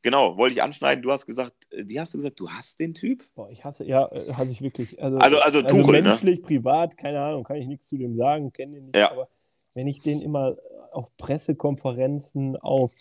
[0.03, 1.03] Genau, wollte ich anschneiden.
[1.03, 3.23] Du hast gesagt, äh, wie hast du gesagt, du hast den Typ?
[3.35, 4.99] Boah, ich hasse, ja, äh, hasse ich wirklich.
[5.01, 6.09] Also, Also- also Tuchel, ne?
[6.09, 8.95] menschlich, privat, keine Ahnung, kann ich nichts zu dem sagen, kenne den nicht.
[8.97, 9.11] Ja.
[9.11, 9.27] Aber
[9.75, 10.55] wenn ich den immer
[10.91, 12.91] auf Pressekonferenzen, auf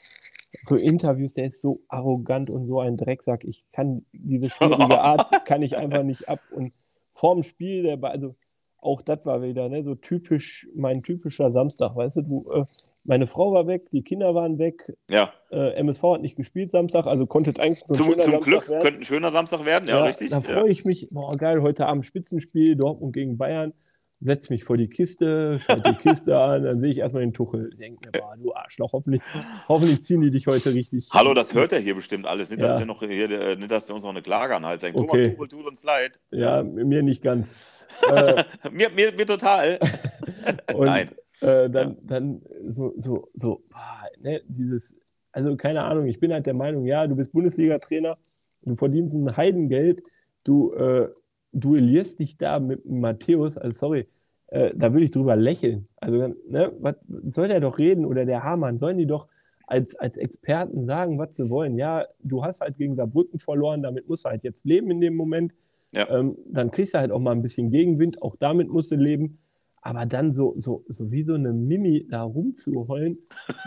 [0.65, 3.45] so Interviews, der ist so arrogant und so ein Drecksack.
[3.45, 6.41] Ich kann diese schwierige Art, kann ich einfach nicht ab.
[6.51, 6.73] Und
[7.13, 8.35] vorm Spiel, der, also
[8.79, 12.65] auch das war wieder ne, so typisch, mein typischer Samstag, weißt du, du äh,
[13.05, 17.07] meine Frau war weg, die Kinder waren weg, Ja, äh, MSV hat nicht gespielt Samstag,
[17.07, 18.83] also konnte eigentlich nur ein zum, schöner zum Samstag Glück werden.
[18.83, 20.31] könnte ein schöner Samstag werden, ja, richtig.
[20.31, 20.43] Da Ja.
[20.43, 23.73] freue ich mich, boah, geil, heute Abend Spitzenspiel, Dortmund gegen Bayern.
[24.23, 27.71] Setz mich vor die Kiste, schalte die Kiste an, dann sehe ich erstmal den Tuchel.
[27.71, 29.23] Denk mir, boah, du Arschloch, hoffentlich,
[29.67, 31.09] hoffentlich ziehen die dich heute richtig.
[31.13, 32.51] Hallo, das hört er hier bestimmt alles.
[32.51, 32.69] Nicht, Ja.
[32.69, 34.85] dass der noch hier, nicht, dass der uns noch eine Klage anhalt.
[34.85, 34.93] Okay.
[34.93, 36.21] Thomas Tuchel, tut uns leid.
[36.31, 37.55] Ja, mir nicht ganz.
[38.15, 39.79] äh, Mir, mir, mir total.
[40.75, 41.11] und Nein.
[41.41, 44.95] Äh, dann, dann so, so, so, boah, ne, dieses,
[45.33, 48.19] also keine Ahnung, ich bin halt der Meinung, ja, du bist Bundesliga-Trainer,
[48.63, 50.03] du verdienst ein Heidengeld,
[50.45, 51.09] du äh,
[51.53, 54.07] duellierst dich da mit Matthäus, also sorry,
[54.49, 55.89] äh, da würde ich drüber lächeln.
[55.97, 56.97] Also, ne, was
[57.33, 59.29] soll der doch reden oder der Hamann, sollen die doch
[59.67, 61.77] als, als Experten sagen, was sie wollen.
[61.77, 65.15] Ja, du hast halt gegen Saarbrücken verloren, damit musst du halt jetzt leben in dem
[65.15, 65.53] Moment.
[65.93, 66.09] Ja.
[66.11, 69.39] Ähm, dann kriegst du halt auch mal ein bisschen Gegenwind, auch damit musst du leben.
[69.83, 73.19] Aber dann so, so, so wie so eine Mimi da rumzuheulen,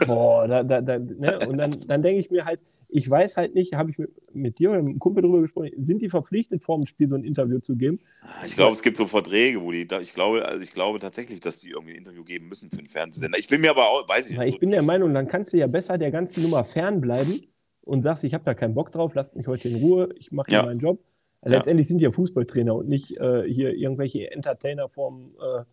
[0.05, 1.39] boah, da, da, da, ne?
[1.47, 4.59] und dann, dann denke ich mir halt, ich weiß halt nicht, habe ich mit, mit
[4.59, 7.23] dir oder mit einem Kumpel drüber gesprochen, sind die verpflichtet, vor dem Spiel so ein
[7.23, 7.97] Interview zu geben?
[8.45, 11.39] Ich glaube, es gibt so Verträge, wo die, da- ich glaube, also ich glaube tatsächlich,
[11.39, 13.39] dass die irgendwie ein Interview geben müssen für den Fernsehsender.
[13.39, 14.53] Ich bin mir aber auch, weiß ich nicht.
[14.53, 17.41] ich bin der Meinung, dann kannst du ja besser der ganzen Nummer fernbleiben
[17.81, 20.51] und sagst, ich habe da keinen Bock drauf, lasst mich heute in Ruhe, ich mache
[20.51, 20.63] Ja.
[20.63, 20.99] meinen Job.
[21.41, 21.57] Also Ja.
[21.59, 25.63] Letztendlich sind die ja Fußballtrainer und nicht äh, hier irgendwelche Entertainer vorm, äh,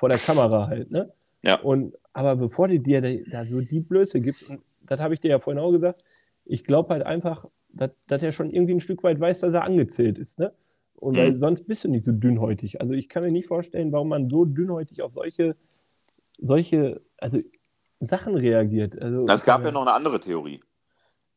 [0.00, 0.90] vor der Kamera halt.
[0.90, 1.06] Ne?
[1.44, 1.60] Ja.
[1.60, 5.20] Und, aber bevor du dir da, da so die Blöße gibst, und das habe ich
[5.20, 6.02] dir ja vorhin auch gesagt,
[6.46, 9.62] ich glaube halt einfach, dass, dass er schon irgendwie ein Stück weit weiß, dass er
[9.62, 10.38] angezählt ist.
[10.38, 10.52] Ne?
[10.94, 11.40] Und weil Mhm.
[11.40, 12.80] sonst bist du nicht so dünnhäutig.
[12.80, 15.54] Also ich kann mir nicht vorstellen, warum man so dünnhäutig auf solche,
[16.38, 17.38] solche also
[18.00, 19.00] Sachen reagiert.
[19.00, 20.60] Also, Es gab ja noch eine andere Theorie.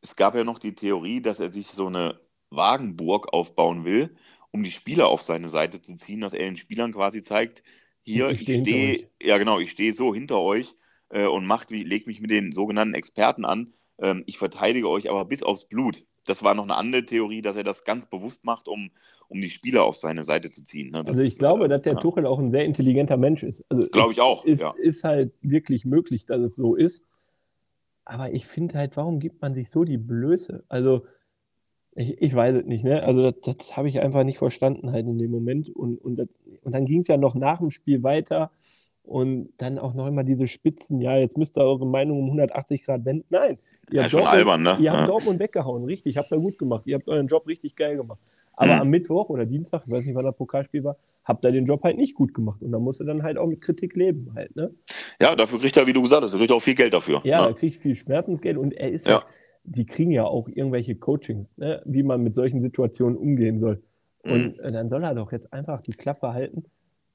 [0.00, 2.18] Es gab ja noch die Theorie, dass er sich so eine
[2.50, 4.10] Wagenburg aufbauen will,
[4.52, 7.62] um die Spieler auf seine Seite zu ziehen, dass er den Spielern quasi zeigt,
[8.04, 10.76] hier, Ich ich stehe, ja genau, ich stehe so hinter euch
[11.08, 13.72] äh, und macht wie, leg mich mit den sogenannten Experten an.
[13.98, 16.04] Ähm, ich verteidige euch aber bis aufs Blut.
[16.26, 18.90] das war noch eine andere Theorie, dass er das ganz bewusst macht, um,
[19.28, 20.90] um die Spieler auf seine Seite zu ziehen.
[20.90, 21.04] Ne?
[21.04, 21.98] Das, also ich glaube, dass der ja.
[21.98, 23.64] Tuchel auch ein sehr intelligenter Mensch ist.
[23.68, 24.44] Also glaube ich auch.
[24.44, 24.72] Es ja.
[24.78, 27.02] ist halt wirklich möglich, dass es so ist.
[28.06, 30.64] Aber ich finde halt, warum gibt man sich so die Blöße?
[30.68, 31.06] Also
[31.96, 33.02] ich, ich weiß es nicht, ne?
[33.02, 35.70] Also das, das habe ich einfach nicht verstanden halt in dem Moment.
[35.70, 36.28] Und, und, das,
[36.62, 38.50] und dann ging es ja noch nach dem Spiel weiter
[39.04, 42.84] und dann auch noch immer diese Spitzen, ja, jetzt müsst ihr eure Meinung um 180
[42.84, 43.26] Grad wenden.
[43.30, 43.58] Nein,
[43.90, 44.76] ihr ja, habt, Dortmund, albern, ne?
[44.80, 45.06] ihr habt ja.
[45.06, 46.82] Dortmund weggehauen, richtig, habt ihr gut gemacht.
[46.86, 48.18] Ihr habt euren Job richtig geil gemacht.
[48.56, 48.80] Aber mhm.
[48.80, 51.82] am Mittwoch oder Dienstag, ich weiß nicht, wann das Pokalspiel war, habt ihr den Job
[51.82, 52.62] halt nicht gut gemacht.
[52.62, 54.72] Und da musst du dann halt auch mit Kritik leben halt, ne?
[55.20, 57.20] Ja, dafür kriegt er, wie du gesagt hast, er kriegt auch viel Geld dafür.
[57.24, 57.48] Ja, ne?
[57.48, 59.22] er kriegt viel Schmerzensgeld und er ist ja,
[59.64, 61.82] die kriegen ja auch irgendwelche Coachings, ne?
[61.84, 63.82] wie man mit solchen Situationen umgehen soll.
[64.22, 64.72] Und mhm.
[64.72, 66.64] dann soll er doch jetzt einfach die Klappe halten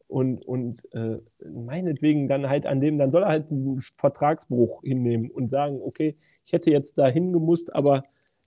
[0.07, 5.29] und, und äh, meinetwegen dann halt an dem, dann soll er halt einen Vertragsbruch hinnehmen
[5.29, 8.03] und sagen, okay, ich hätte jetzt da hingemusst, aber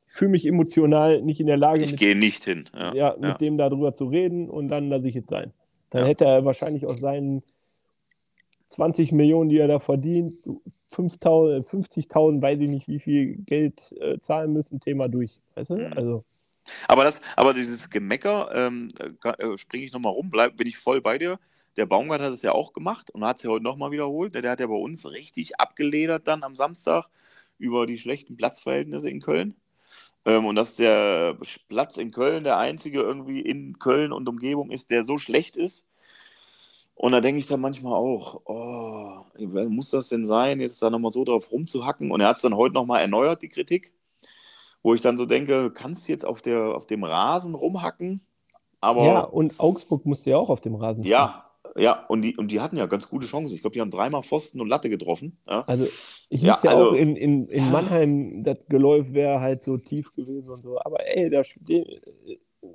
[0.09, 1.83] ich fühle mich emotional nicht in der Lage.
[1.83, 2.65] Ich gehe nicht hin.
[2.75, 3.39] Ja, ja mit ja.
[3.39, 5.53] dem darüber zu reden und dann lasse ich es sein.
[5.91, 6.09] Dann ja.
[6.09, 7.43] hätte er wahrscheinlich aus seinen
[8.67, 10.35] 20 Millionen, die er da verdient,
[10.93, 15.41] 50.000, weiß ich nicht, wie viel Geld äh, zahlen müssen, Thema durch.
[15.55, 15.77] Weißt du?
[15.77, 15.93] Mhm.
[15.95, 16.25] Also.
[16.87, 18.93] Aber, das, aber dieses Gemecker, ähm,
[19.25, 21.39] äh, springe ich nochmal rum, bleib, bin ich voll bei dir.
[21.77, 24.35] Der Baumgart hat es ja auch gemacht und hat es ja heute nochmal wiederholt.
[24.35, 27.09] Der, der, hat ja bei uns richtig abgeledert dann am Samstag
[27.59, 29.55] über die schlechten Platzverhältnisse in Köln.
[30.25, 31.37] Ähm, und dass der
[31.69, 35.89] Platz in Köln der einzige irgendwie in Köln und Umgebung ist, der so schlecht ist.
[37.03, 39.25] Und da denke ich dann manchmal auch, oh,
[39.69, 42.13] muss das denn sein, jetzt da nochmal so drauf rumzuhacken?
[42.13, 43.93] Und er hat es dann heute nochmal erneuert, die Kritik,
[44.85, 48.25] wo ich dann so denke, kannst du jetzt auf, der, auf dem Rasen rumhacken?
[48.81, 51.11] Aber, ja, und Augsburg musste ja auch auf dem Rasen spielen.
[51.11, 53.57] Ja, ja, und die, und die hatten ja ganz gute Chancen.
[53.57, 55.39] Ich glaube, die haben dreimal Pfosten und Latte getroffen.
[55.49, 55.65] Ja.
[55.67, 55.89] Also,
[56.29, 60.15] ich ja, ja also, auch in, in, in Mannheim, das Geläuf wäre halt so tief
[60.15, 60.79] gewesen und so.
[60.79, 61.43] Aber ey, da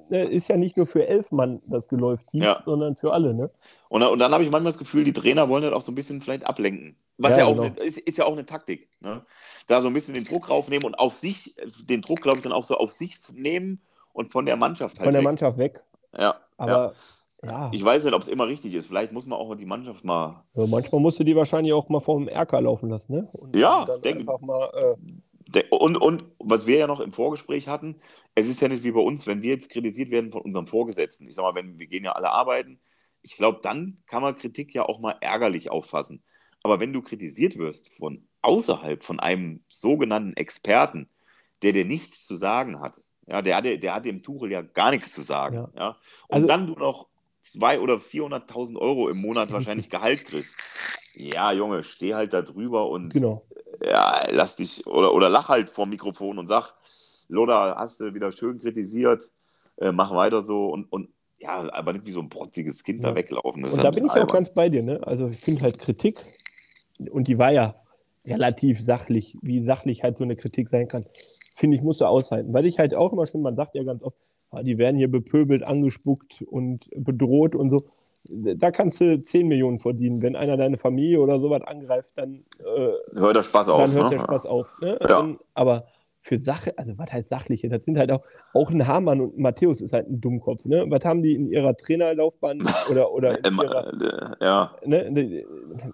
[0.09, 2.61] ist ja nicht nur für elf Mann das Geläuf tief, ja.
[2.65, 3.33] sondern für alle.
[3.33, 3.49] Ne?
[3.89, 5.95] Und, und dann habe ich manchmal das Gefühl, die Trainer wollen das auch so ein
[5.95, 6.95] bisschen vielleicht ablenken.
[7.17, 7.63] Was ja, ja auch genau.
[7.63, 8.89] eine, ist, ist, ja auch eine Taktik.
[8.99, 9.21] Ne?
[9.67, 12.51] Da so ein bisschen den Druck raufnehmen und auf sich, den Druck, glaube ich, dann
[12.51, 13.81] auch so auf sich nehmen
[14.13, 15.25] und von der Mannschaft halt Von der weg.
[15.25, 15.83] Mannschaft weg.
[16.17, 16.35] Ja.
[16.57, 16.93] Aber
[17.43, 17.69] ja.
[17.71, 18.87] Ich weiß nicht, ob es immer richtig ist.
[18.87, 20.43] Vielleicht muss man auch die Mannschaft mal.
[20.55, 23.29] Ja, manchmal musst du die wahrscheinlich auch mal vom Erker laufen lassen, ne?
[23.31, 24.69] Und ja, denke mal.
[24.73, 24.95] Äh...
[25.69, 27.99] Und, und was wir ja noch im Vorgespräch hatten,
[28.35, 31.27] es ist ja nicht wie bei uns, wenn wir jetzt kritisiert werden von unserem Vorgesetzten.
[31.27, 32.79] Ich sag mal, wenn wir gehen ja alle arbeiten,
[33.21, 36.23] ich glaube, dann kann man Kritik ja auch mal ärgerlich auffassen.
[36.63, 41.09] Aber wenn du kritisiert wirst von außerhalb von einem sogenannten Experten,
[41.61, 44.91] der dir nichts zu sagen hat, ja, der, der, der hat dem Tuchel ja gar
[44.91, 45.55] nichts zu sagen.
[45.55, 45.69] Ja.
[45.75, 45.87] ja.
[46.27, 47.07] Und also, dann du noch
[47.43, 50.57] 200.000 oder 400.000 Euro im Monat wahrscheinlich Gehalt kriegst.
[51.17, 53.43] Ja, Junge, steh halt da drüber und genau.
[53.83, 56.73] ja, lass dich oder, oder lach halt vor dem Mikrofon und sag,
[57.27, 59.31] Loda, hast du wieder schön kritisiert,
[59.77, 63.09] äh, mach weiter so und, und ja, aber nicht wie so ein protziges Kind ja.
[63.09, 63.63] da weglaufen.
[63.63, 64.29] Das und da bin ich albern.
[64.29, 64.99] auch ganz bei dir, ne?
[65.05, 66.23] Also ich finde halt Kritik,
[67.11, 67.75] und die war ja
[68.25, 71.05] relativ sachlich, wie sachlich halt so eine Kritik sein kann,
[71.55, 72.53] finde ich, musst du aushalten.
[72.53, 74.17] Weil ich halt auch immer schon, man sagt ja ganz oft,
[74.49, 77.89] Ah, die werden hier bepöbelt, angespuckt und bedroht und so.
[78.29, 80.21] Da kannst du 10 Millionen verdienen.
[80.21, 83.81] Wenn einer deine Familie oder sowas angreift, dann äh, hört der Spaß auf.
[83.81, 84.09] Dann hört ne?
[84.11, 84.73] der Spaß auf.
[84.81, 84.99] Ne?
[85.07, 85.19] Ja.
[85.21, 85.87] Ähm, aber
[86.19, 87.69] für Sache, also was heißt sachliche?
[87.69, 88.21] Das sind halt auch,
[88.53, 90.65] auch ein Hamann und ein Matthäus ist halt ein Dummkopf.
[90.65, 90.85] Ne?
[90.89, 92.61] Was haben die in ihrer Trainerlaufbahn
[92.91, 94.75] oder, oder in ihrer, ja.
[94.85, 95.45] Ne,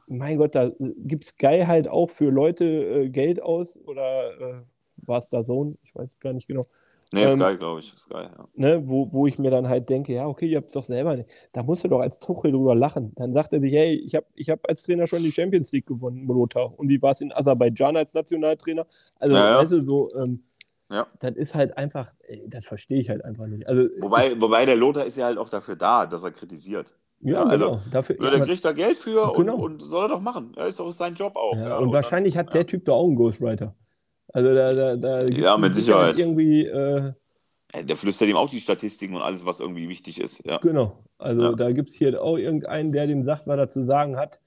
[0.08, 4.54] mein Gott, da gibt Sky halt auch für Leute äh, Geld aus oder äh,
[4.98, 5.78] war es da Sohn?
[5.84, 6.64] Ich weiß gar nicht genau.
[7.14, 7.94] Nee, ähm, Sky, glaube ich.
[7.96, 8.48] Sky, ja.
[8.56, 11.16] Ne, wo, wo ich mir dann halt denke, ja, okay, ihr habt es doch selber
[11.16, 11.30] nicht.
[11.52, 13.12] Da musst du doch als Tuchel drüber lachen.
[13.16, 15.86] Dann sagt er sich, hey, ich habe ich hab als Trainer schon die Champions League
[15.86, 16.74] gewonnen, Lothar.
[16.78, 18.88] Und wie war es in Aserbaidschan als Nationaltrainer?
[19.20, 19.60] Also, ja, ja.
[19.60, 20.44] weißt du, so, ähm,
[20.90, 21.06] ja.
[21.20, 23.68] das ist halt einfach, ey, das verstehe ich halt einfach nicht.
[23.68, 26.96] Also, wobei, wobei der Lothar ist ja halt auch dafür da, dass er kritisiert.
[27.20, 27.82] Ja, ja also, genau.
[27.92, 29.58] Dafür, ja, der kriegt da Geld für genau.
[29.58, 30.54] und, und, soll er doch machen.
[30.58, 31.56] Ja, ist doch sein Job auch.
[31.56, 33.76] Ja, und, und, wahrscheinlich dann, hat der Typ da auch einen Ghostwriter.
[34.34, 36.20] Also da, da, da ja, mit Sicherheit.
[36.20, 37.14] Irgendwie, äh,
[37.82, 40.46] der flüstert ihm auch die Statistiken und alles, was irgendwie wichtig ist.
[40.46, 40.58] Ja.
[40.58, 41.04] Genau.
[41.20, 41.52] Also ja.
[41.54, 44.42] da gibt es hier auch irgendeinen, der dem sagt, was er zu sagen hat.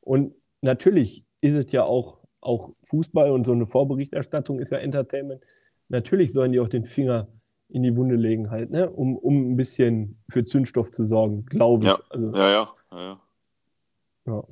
[0.00, 5.42] Und natürlich ist es ja auch, auch Fußball und so eine Vorberichterstattung ist ja Entertainment.
[5.88, 7.28] Natürlich sollen die auch den Finger
[7.68, 8.90] in die Wunde legen, halt, ne?
[8.90, 11.92] um, um ein bisschen für Zündstoff zu sorgen, glaube ich.
[11.92, 13.20] Ja, also, ja, ja, ja,
[14.26, 14.44] ja.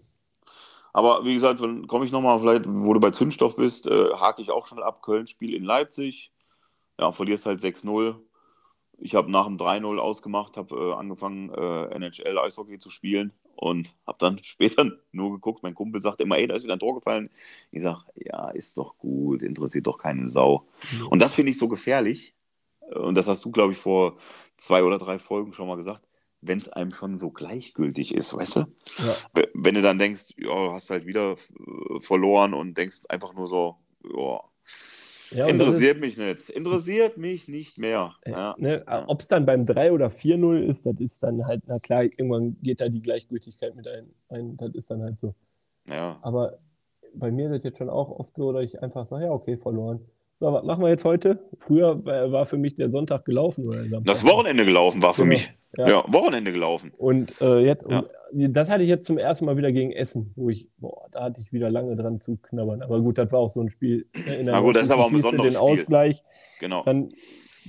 [0.97, 4.51] Aber wie gesagt, komme ich nochmal, vielleicht, wo du bei Zündstoff bist, äh, hake ich
[4.51, 5.03] auch schon ab.
[5.03, 6.33] Köln-Spiel in Leipzig.
[6.99, 8.17] Ja, verlierst halt 6-0.
[8.97, 14.17] Ich habe nach dem 3-0 ausgemacht, habe äh, angefangen, äh, NHL-Eishockey zu spielen und habe
[14.19, 15.63] dann später nur geguckt.
[15.63, 17.29] Mein Kumpel sagte immer, ey, da ist wieder ein Tor gefallen.
[17.73, 20.67] Ich sage, ja, ist doch gut, interessiert doch keine Sau.
[20.99, 21.09] Mhm.
[21.09, 22.35] Und das finde ich so gefährlich,
[22.95, 24.17] und das hast du, glaube ich, vor
[24.57, 26.06] zwei oder drei Folgen schon mal gesagt,
[26.49, 28.61] wenn es einem schon so gleichgültig ist, weißt du?
[28.99, 29.43] Ja.
[29.55, 31.37] Wenn du dann denkst, ja, hast halt wieder
[32.01, 33.77] verloren und denkst einfach nur so,
[35.33, 36.51] ja, interessiert das mich nicht.
[36.51, 38.15] Interessiert mich nicht mehr.
[38.25, 38.55] ist, äh, Ja.
[38.59, 42.05] ne, Ob es dann beim 3 oder 4-0 ist, das ist dann halt, na klar,
[42.05, 44.11] irgendwann geht da die Gleichgültigkeit mit ein.
[44.29, 45.35] ein das ist dann halt so.
[45.89, 46.19] ja.
[46.23, 46.59] Aber
[47.15, 49.57] bei mir ist es jetzt schon auch oft so, dass ich einfach sage, ja, okay,
[49.57, 50.01] verloren.
[50.39, 51.39] So, was machen wir jetzt heute?
[51.59, 53.83] Früher war für mich der Sonntag gelaufen oder.
[54.03, 55.33] Das Wochenende gelaufen war für Genau.
[55.33, 55.51] mich.
[55.79, 55.89] Ja.
[55.89, 56.05] Ja.
[56.09, 56.93] Wochenende gelaufen.
[56.97, 58.05] Und äh, jetzt, Ja.
[58.33, 61.25] und das hatte ich jetzt zum ersten Mal wieder gegen Essen, wo ich, boah, da
[61.25, 62.83] hatte ich wieder lange dran zu knabbern.
[62.83, 64.07] Aber gut, das war auch so ein Spiel.
[64.27, 65.17] ne, In der Na gut, das ist aber auch ein 90.
[65.17, 65.81] hieß es besonderes den Spiel.
[65.83, 66.23] Ausgleich.
[66.61, 66.83] Genau.
[66.85, 67.09] Dann,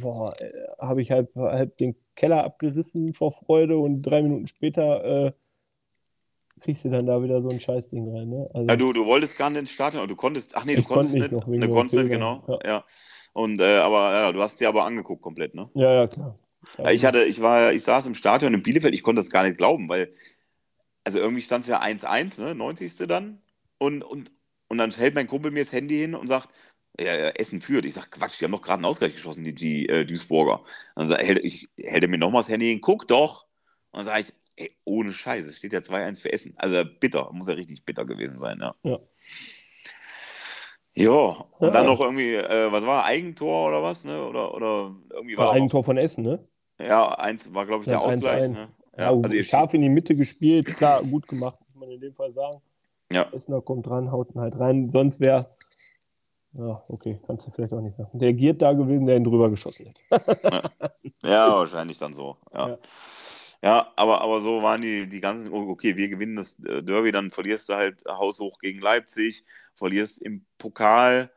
[0.02, 5.28] boah, äh, habe ich halb, halb den Keller abgerissen vor Freude und drei Minuten später
[5.28, 5.32] äh,
[6.62, 8.30] kriegst du dann da wieder so ein Scheißding rein.
[8.30, 8.50] Ne?
[8.54, 10.84] Also, Ja, du, du wolltest gar nicht ins Stadion, aber du konntest, ach nee, du
[10.84, 12.60] konntest konnte nicht noch wegen du konntest nicht, genau.
[12.66, 12.84] Ja.
[13.34, 15.70] Und, äh, aber ja, du hast dir aber angeguckt komplett, ne?
[15.76, 16.40] ja, ja, klar.
[16.78, 19.44] Ja, Ich hatte, ich war, ich saß im Stadion in Bielefeld, ich konnte das gar
[19.44, 20.14] nicht glauben, weil,
[21.04, 22.96] also irgendwie stand es ja 1-1, ne, 90.
[23.08, 23.42] dann.
[23.78, 24.32] Und, und,
[24.68, 26.50] und dann hält mein Kumpel mir das Handy hin und sagt,
[27.00, 27.86] ja, ja, Essen führt.
[27.86, 30.64] Ich sag, Quatsch, die haben doch gerade einen Ausgleich geschossen, die, die äh, Duisburger.
[30.96, 33.46] Dann sag, hält, ich, hält er mir nochmal das Handy hin, guck doch.
[33.92, 36.54] Und dann sage ich, ey, ohne Scheiß, es steht ja 2-1 für Essen.
[36.58, 38.72] Also bitter, muss ja richtig bitter gewesen sein, ja.
[38.84, 39.00] Ja.
[40.96, 41.70] Ja, und Ja.
[41.70, 44.26] dann noch irgendwie, äh, was war, Eigentor oder was, ne?
[44.26, 46.48] Oder, oder irgendwie war da noch, Eigentor von Essen, ne?
[46.80, 48.54] ja, eins war, glaube ich, der Ja, Ausgleich, 1-1.
[48.54, 48.70] ne?
[48.98, 52.02] Ja, Ja, also ihr scharf in die Mitte gespielt, klar, gut gemacht, muss man in
[52.02, 52.62] dem Fall sagen.
[53.12, 53.30] Ja.
[53.32, 54.90] Essener kommt dran, haut ihn halt rein.
[54.92, 55.56] Sonst wäre,
[56.54, 58.18] ja, okay, kannst du vielleicht auch nicht sagen.
[58.18, 60.72] Der Giert da gewesen, der ihn drüber geschossen hätte.
[61.24, 62.38] Ja, wahrscheinlich dann so.
[62.54, 62.78] Ja, Ja.
[63.62, 63.92] Ja.
[63.96, 67.32] aber, aber so waren die, die ganzen, oh, okay, wir gewinnen das äh, Derby, dann
[67.32, 69.46] verlierst du halt haushoch gegen Leipzig,
[69.76, 71.32] verlierst im Pokal,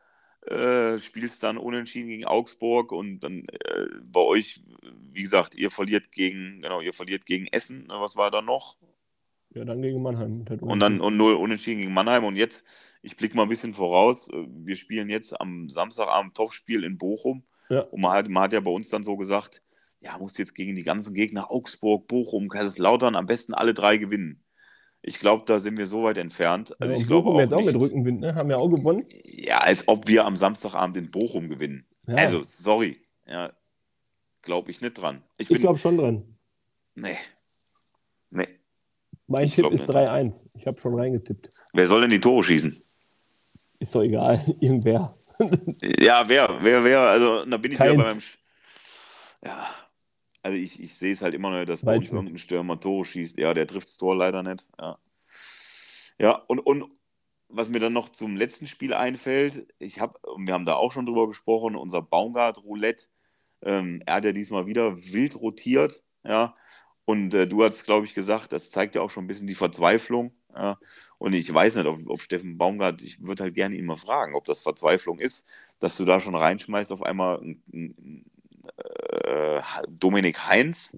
[0.47, 4.63] äh, spielst dann unentschieden gegen Augsburg und dann äh, bei euch,
[5.11, 8.77] wie gesagt, ihr verliert gegen, genau, ihr verliert gegen Essen, ne, was war da noch?
[9.53, 10.45] Ja, dann gegen Mannheim.
[10.61, 12.23] Und dann und null unentschieden gegen Mannheim.
[12.23, 12.65] Und jetzt,
[13.01, 17.43] ich blicke mal ein bisschen voraus, äh, wir spielen jetzt am Samstagabend Topspiel in Bochum.
[17.69, 17.81] Ja.
[17.81, 19.61] Und man hat, man hat ja bei uns dann so gesagt,
[20.01, 24.43] ja, musst jetzt gegen die ganzen Gegner Augsburg, Bochum, Kaiserslautern am besten alle drei gewinnen.
[25.03, 26.75] Ich glaube, da sind wir so weit entfernt.
[26.79, 28.35] Also ja, ich glaube auch jetzt auch mit Rückenwind, ne?
[28.35, 29.05] Haben ja auch gewonnen.
[29.25, 31.85] ja, als ob wir am Samstagabend in Bochum gewinnen.
[32.07, 32.99] Ja, Also, sorry.
[33.27, 33.51] Ja,
[34.43, 35.23] glaube ich nicht dran.
[35.37, 36.25] Ich, ich glaube schon dran.
[36.95, 37.17] nee.
[38.29, 38.47] Nee.
[39.27, 39.89] Mein ich Tipp ist nicht.
[39.89, 40.43] 3-1.
[40.53, 41.49] Ich habe schon reingetippt.
[41.73, 42.77] Wer soll denn die Tore schießen?
[43.79, 44.45] Ist doch egal.
[44.59, 45.17] Irgendwer.
[45.99, 47.97] Ja, wer, wer, wer, also da bin ich wieder Keins.
[47.97, 48.21] bei meinem.
[48.21, 48.37] Sch
[49.43, 49.65] ja,
[50.43, 53.37] also ich, ich sehe es halt immer noch, dass bei uns irgendein Stürmer Tore schießt.
[53.37, 54.67] Ja, der trifft das Tor leider nicht.
[54.79, 54.97] Ja,
[56.19, 56.91] ja und, und
[57.47, 61.05] was mir dann noch zum letzten Spiel einfällt, ich habe, wir haben da auch schon
[61.05, 63.05] drüber gesprochen, unser Baumgart-Roulette,
[63.61, 66.55] ähm, er hat ja diesmal wieder wild rotiert, ja.
[67.05, 69.55] Und äh, du hast, glaube ich, gesagt, das zeigt ja auch schon ein bisschen die
[69.55, 70.33] Verzweiflung.
[70.55, 70.79] Ja?
[71.17, 74.35] Und ich weiß nicht, ob, ob Steffen Baumgart, ich würde halt gerne ihn mal fragen,
[74.35, 78.30] ob das Verzweiflung ist, dass du da schon reinschmeißt auf einmal einen, einen,
[79.23, 80.97] äh, Dominik Heinz,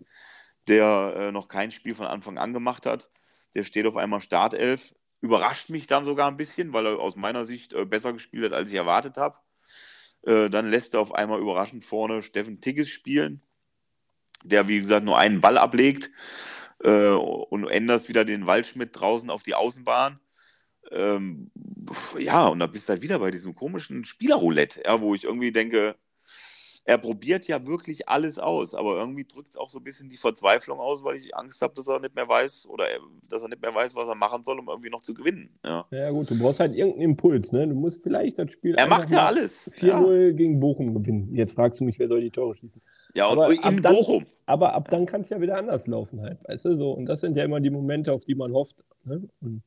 [0.67, 3.11] der äh, noch kein Spiel von Anfang an gemacht hat.
[3.55, 4.95] Der steht auf einmal Startelf.
[5.21, 8.53] Überrascht mich dann sogar ein bisschen, weil er aus meiner Sicht äh, besser gespielt hat,
[8.53, 9.37] als ich erwartet habe.
[10.23, 13.41] Äh, dann lässt er auf einmal überraschend vorne Steffen Tigges spielen,
[14.43, 16.11] der, wie gesagt, nur einen Ball ablegt
[16.83, 20.19] äh, und änderst wieder den Waldschmidt draußen auf die Außenbahn.
[20.91, 21.51] Ähm,
[22.17, 25.51] ja, und da bist du halt wieder bei diesem komischen Spielerroulette, ja, wo ich irgendwie
[25.51, 25.95] denke,
[26.85, 30.17] er probiert ja wirklich alles aus, aber irgendwie drückt es auch so ein bisschen die
[30.17, 33.49] Verzweiflung aus, weil ich Angst habe, dass er nicht mehr weiß oder er, dass er
[33.49, 35.49] nicht mehr weiß, was er machen soll, um irgendwie noch zu gewinnen.
[35.63, 35.85] Ja.
[35.91, 37.67] Ja, gut, du brauchst halt irgendeinen Impuls, ne?
[37.67, 38.75] Du musst vielleicht das Spiel.
[38.75, 39.71] Er macht ja alles.
[39.79, 41.33] Ja, 4-0 gegen Bochum gewinnen.
[41.33, 42.81] Jetzt fragst du mich, wer soll die Tore schießen?
[43.15, 44.25] ja und Aber in ab dann- Bochum.
[44.45, 46.75] Aber ab dann kann es ja wieder anders laufen halt, weißt du?
[46.75, 48.83] So, und das sind ja immer die Momente, auf die man hofft.
[49.05, 49.29] Ne?
[49.39, 49.61] Und,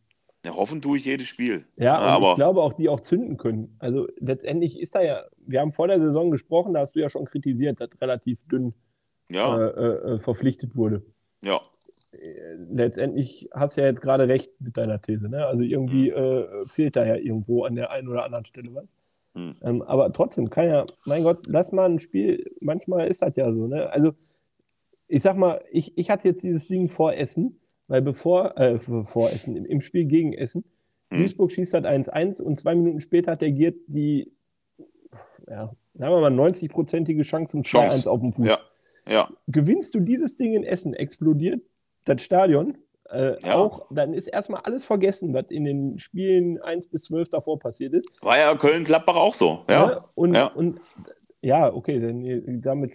[0.47, 1.67] Ja, hoffen tue ich jedes Spiel.
[1.77, 3.75] ja, und aber ich glaube auch, die auch zünden können.
[3.81, 7.11] Also letztendlich ist da ja, wir haben vor der Saison gesprochen, da hast du ja
[7.11, 8.73] schon kritisiert, dass relativ dünn
[9.29, 11.03] ja, äh, äh, äh, verpflichtet wurde.
[11.45, 11.61] ja,
[12.13, 15.29] Äh, Letztendlich hast du ja jetzt gerade recht mit deiner These.
[15.29, 15.45] Ne?
[15.45, 18.87] Also irgendwie äh, fehlt da ja irgendwo an der einen oder anderen Stelle was.
[19.35, 19.57] Hm.
[19.63, 23.53] Ähm, aber trotzdem kann ja, mein Gott, lass mal ein Spiel, manchmal ist das ja
[23.53, 23.67] so.
[23.67, 23.91] Ne?
[23.91, 24.13] Also
[25.09, 27.59] ich sag mal, ich, ich hatte jetzt dieses Ding vor Essen,
[27.89, 30.65] weil bevor, äh, vor Essen, im, Spiel gegen Essen,
[31.11, 31.19] Hm.
[31.21, 34.33] Duisburg schießt halt 1-1 und zwei Minuten später hat der Giert die,
[35.49, 38.11] ja, sagen wir mal, 90-prozentige Chance zum 2-1 Chance.
[38.11, 38.59] auf dem Fuß ja,
[39.09, 41.63] ja, gewinnst du dieses Ding in Essen, explodiert
[42.05, 42.77] das Stadion,
[43.11, 43.55] äh, Ja.
[43.55, 47.95] auch, dann ist erstmal alles vergessen, was in den Spielen 1 bis 12 davor passiert
[47.95, 48.09] ist.
[48.21, 49.61] war ja Köln-Gladbach auch so.
[49.71, 49.99] Ja, Ne?
[50.17, 50.47] Und, ja.
[50.47, 50.81] und
[51.41, 52.93] ja, okay, dann, damit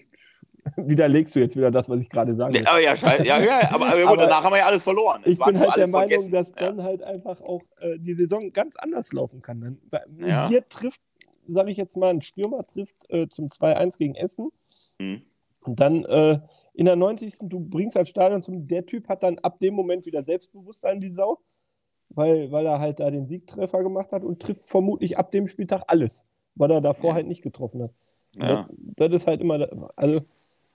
[0.77, 2.61] widerlegst du jetzt wieder das, was ich gerade sage.
[2.67, 3.25] Aber ja, scheiße.
[3.25, 5.21] Ja, ja, aber, aber gut, Aber danach haben wir ja alles verloren.
[5.25, 6.31] Es ich bin halt der Meinung, vergessen.
[6.31, 6.55] dass Ja.
[6.55, 9.79] dann halt einfach auch äh, die Saison ganz anders laufen kann.
[9.89, 10.47] Dann, Ja.
[10.47, 11.01] Dir trifft,
[11.47, 14.49] sage ich jetzt mal, ein Stürmer trifft äh, zum 2-1 gegen Essen
[15.01, 15.21] Hm.
[15.65, 16.39] und dann äh,
[16.73, 17.37] in der 90.
[17.41, 21.09] du bringst halt Stadion zum, der Typ hat dann ab dem Moment wieder Selbstbewusstsein wie
[21.09, 21.39] Sau,
[22.09, 25.83] weil, weil er halt da den Siegtreffer gemacht hat und trifft vermutlich ab dem Spieltag
[25.87, 27.15] alles, weil er davor Ja.
[27.15, 27.91] halt nicht getroffen hat.
[28.37, 28.67] Ja.
[28.97, 30.21] Das, das ist halt immer, also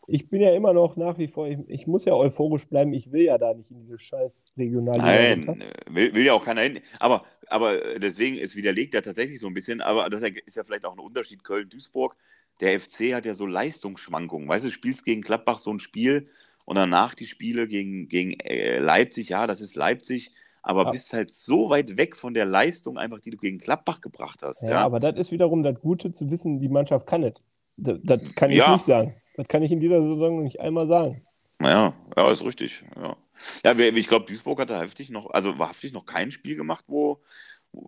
[0.09, 3.13] ich bin ja immer noch nach wie vor, ich, ich muss ja euphorisch bleiben, ich
[3.13, 5.07] will ja da nicht in diese scheiß Regionalliga.
[5.07, 6.81] Nein, will, will ja auch keiner hin.
[7.01, 10.85] Aber, aber deswegen, es widerlegt ja tatsächlich so ein bisschen, aber das ist ja vielleicht
[10.85, 12.17] auch ein Unterschied Köln-Duisburg.
[12.61, 14.49] Der FC hat ja so Leistungsschwankungen.
[14.49, 16.29] Weißt du, du spielst gegen Gladbach so ein Spiel
[16.65, 20.33] und danach die Spiele gegen, gegen äh, Leipzig, ja, das ist Leipzig,
[20.63, 20.91] aber Ja.
[20.91, 24.63] bist halt so weit weg von der Leistung einfach, die du gegen Gladbach gebracht hast.
[24.63, 27.35] Ja, Ja, aber das ist wiederum das Gute zu wissen, die Mannschaft kann es.
[27.77, 28.73] Das, das kann ich Ja.
[28.73, 29.15] nicht sagen.
[29.37, 31.23] Das kann ich in dieser Saison nicht einmal sagen.
[31.61, 32.83] Ja, ja, ist richtig.
[32.97, 33.17] Ja,
[33.65, 37.23] ja ich glaube, Duisburg hatte heftig noch, also wahrhaftig noch kein Spiel gemacht, wo,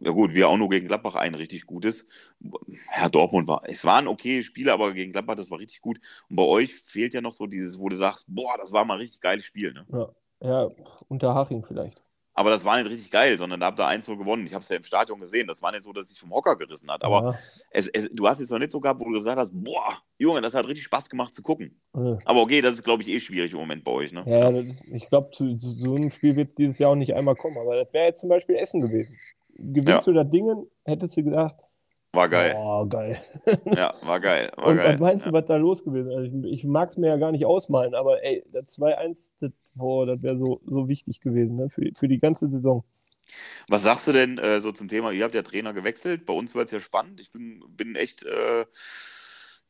[0.01, 2.09] ja gut, wir auch nur gegen Gladbach ein richtig gutes.
[2.97, 5.99] Ja, Dortmund war, es waren okay Spiele, aber gegen Gladbach, das war richtig gut.
[6.29, 8.95] Und bei euch fehlt ja noch so dieses, wo du sagst, boah, das war mal
[8.95, 9.73] ein richtig geiles Spiel.
[9.73, 9.87] Ne?
[9.91, 10.09] Ja,
[10.49, 10.71] ja
[11.09, 12.03] unter Haching vielleicht.
[12.39, 14.47] Aber das war nicht richtig geil, sondern da habt ihr 1-0 gewonnen.
[14.47, 15.49] Ich habe es ja im Stadion gesehen.
[15.49, 17.03] Das war nicht so, dass es sich vom Hocker gerissen hat.
[17.03, 17.39] Aber ja,
[17.73, 20.41] es, es, du hast es noch nicht so gehabt, wo du gesagt hast, boah, Junge,
[20.41, 21.81] das hat richtig Spaß gemacht zu gucken.
[21.95, 24.13] äh, Aber okay, das ist, glaube ich, eh schwierig im Moment bei euch.
[24.13, 24.23] Ne?
[24.27, 27.59] ja ist, ich glaube, so einem Spiel wird dieses Jahr auch nicht einmal kommen.
[27.59, 29.15] Aber das wäre jetzt zum Beispiel Essen gewesen.
[29.57, 30.13] Gewinnst Ja.
[30.13, 31.57] du das Dingen, hättest du gedacht,
[32.13, 32.55] War geil.
[32.57, 33.21] oh, geil.
[33.65, 34.51] Ja, war geil.
[34.57, 34.95] War Und geil.
[34.95, 35.31] was meinst ja.
[35.31, 36.17] du, was da los gewesen ist?
[36.17, 39.53] Also ich, ich mag es mir ja gar nicht ausmalen, aber ey, das 2-1, das,
[39.75, 41.71] boah, das wäre so, so wichtig gewesen ne?
[41.71, 42.85] für, für die ganze Saison.
[43.69, 46.55] Was sagst du denn äh, so zum Thema, ihr habt ja Trainer gewechselt, bei uns
[46.55, 47.21] wird es ja spannend.
[47.21, 48.65] Ich bin, bin echt äh,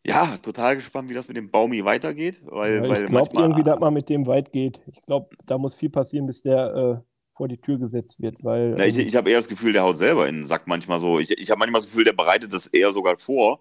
[0.06, 2.42] ja, total gespannt, wie das mit dem Baumi weitergeht.
[2.46, 4.80] Weil, Ja, ich glaube irgendwie, dass man mit dem weit geht.
[4.86, 8.74] Ich glaube, da muss viel passieren, bis der äh, vor die Tür gesetzt wird, weil
[8.76, 10.98] Na, ich ähm, ich habe eher das Gefühl, der haut selber in den Sack manchmal
[10.98, 11.18] so.
[11.20, 13.60] Ich, ich habe manchmal das Gefühl, der bereitet das eher sogar vor,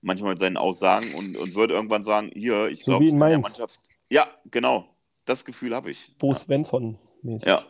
[0.00, 3.38] manchmal mit seinen Aussagen und, und wird irgendwann sagen, hier, ich So glaube, in der.
[3.38, 3.80] Mannschaft.
[4.08, 4.86] Ja, genau.
[5.26, 6.16] Das Gefühl habe ich.
[6.18, 7.48] Bo Svensson mäßig.
[7.48, 7.64] Ja.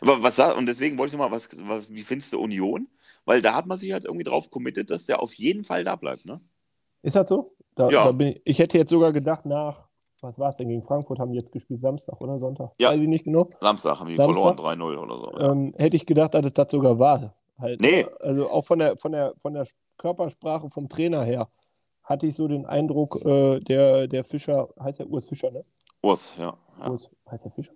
[0.00, 2.88] Aber was und deswegen wollte ich nochmal, was, was, wie findest du Union?
[3.24, 5.96] Weil da hat man sich halt irgendwie drauf committed, dass der auf jeden Fall da
[5.96, 6.40] bleibt, ne?
[7.02, 7.56] Ist das so?
[7.74, 8.10] Da, Ja.
[8.12, 9.88] da ich, ich hätte jetzt sogar gedacht, nach,
[10.22, 12.70] was war es denn, gegen Frankfurt haben die jetzt gespielt, Samstag oder Sonntag?
[12.78, 12.90] Ja.
[12.90, 13.48] Weiß ich nicht genau.
[13.60, 14.56] Samstag haben die Samstag?
[14.56, 15.32] verloren 3-0 oder so.
[15.32, 15.50] Ja.
[15.50, 17.34] Ähm, hätte ich gedacht, dass das sogar war.
[17.58, 18.04] Halt, Nee.
[18.04, 18.10] ne?
[18.20, 19.66] Also auch von der, von, der, von der
[19.98, 21.48] Körpersprache vom Trainer her
[22.04, 25.64] hatte ich so den Eindruck, äh, der, der Fischer, heißt der Urs Fischer, ne?
[26.02, 26.54] Urs, ja.
[26.80, 26.90] ja.
[26.90, 27.72] Urs, heißt der Fischer?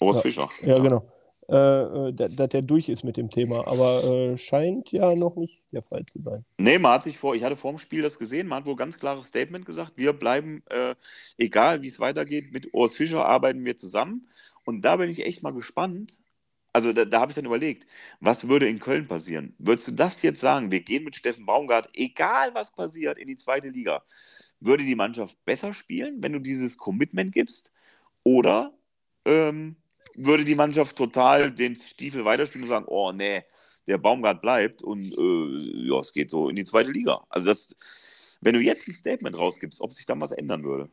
[0.00, 0.22] Urs Ja.
[0.22, 0.48] Fischer.
[0.62, 1.02] Ja, genau.
[1.50, 5.64] Äh, äh, dass der durch ist mit dem Thema, aber äh, scheint ja noch nicht
[5.72, 6.44] der Fall zu sein.
[6.58, 8.76] Nee, man hat sich vor, ich hatte vor dem Spiel das gesehen, man hat wohl
[8.76, 10.94] ganz klares Statement gesagt, wir bleiben, äh,
[11.38, 14.28] egal wie es weitergeht, mit Urs Fischer arbeiten wir zusammen.
[14.64, 16.20] Und da bin ich echt mal gespannt.
[16.72, 17.84] Also da, da habe ich dann überlegt,
[18.20, 19.56] was würde in Köln passieren?
[19.58, 23.36] Würdest du das jetzt sagen, wir gehen mit Steffen Baumgart, egal was passiert, in die
[23.36, 24.04] zweite Liga?
[24.60, 27.72] Würde die Mannschaft besser spielen, wenn du dieses Commitment gibst?
[28.22, 28.72] Oder
[29.24, 29.74] ähm,
[30.16, 33.42] würde die Mannschaft total den Stiefel weiterspielen und sagen, oh nee,
[33.86, 37.24] der Baumgart bleibt und äh, ja, es geht so in die zweite Liga.
[37.28, 40.90] Also das, wenn du jetzt ein Statement rausgibst, ob sich dann was ändern würde.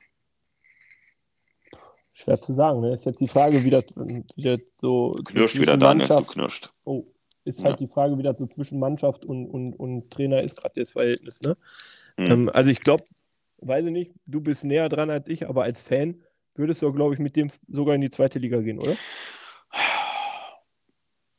[2.14, 2.82] Schwer zu sagen.
[2.82, 2.94] Ne?
[2.96, 6.70] Ist jetzt die Frage, wie das, wie das so Knirscht wieder Daniel, du knirscht.
[6.84, 7.06] oh,
[7.46, 7.86] ist halt Ja.
[7.86, 11.42] die Frage, wie das so zwischen Mannschaft und, und, und Trainer ist, gerade das Verhältnis.
[11.42, 11.56] Ne?
[12.18, 12.26] Mhm.
[12.26, 13.04] Ähm, also ich glaube,
[13.60, 16.24] weiß ich nicht, du bist näher dran als ich, aber als Fan
[16.58, 18.96] würdest du, glaube ich, mit dem sogar in die zweite Liga gehen, oder?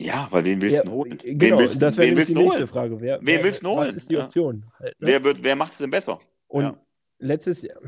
[0.00, 1.18] Ja, weil wen willst du denn holen?
[1.18, 2.66] Genau, wen willst, das wäre die nächste holen?
[2.68, 3.00] Frage.
[3.00, 3.96] Wer, Wen willst du Was holen?
[3.96, 4.24] ist die Ja.
[4.24, 4.64] Option?
[4.78, 5.06] Halt, ne?
[5.08, 6.20] Wer, wird- wer macht es denn besser?
[6.46, 6.80] Und Ja.
[7.18, 7.78] letztes Jahr,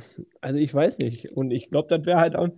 [0.40, 1.30] also ich weiß nicht.
[1.32, 2.48] Und ich glaube, das wäre halt auch,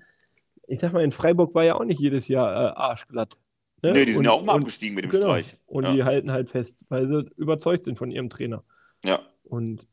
[0.66, 3.38] ich sag mal, in Freiburg war ja auch nicht jedes Jahr äh, arschglatt.
[3.82, 3.92] Ne?
[3.92, 5.26] Nee, die sind und, ja auch mal und, abgestiegen mit dem genau.
[5.26, 5.56] Streich.
[5.66, 5.92] Und ja.
[5.92, 8.64] die halten halt fest, weil sie überzeugt sind von ihrem Trainer.
[9.04, 9.20] ja.
[9.44, 9.86] Und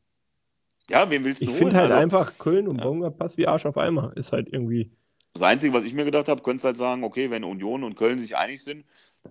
[0.90, 2.84] ja, wen willst du ich finde halt Also, einfach, Köln und ja.
[2.84, 4.12] Baumgart passt wie Arsch auf Eimer.
[4.16, 4.90] Ist halt irgendwie.
[5.32, 8.18] Das Einzige, was ich mir gedacht habe, könntest halt sagen, okay, wenn Union und Köln
[8.18, 8.84] sich einig sind,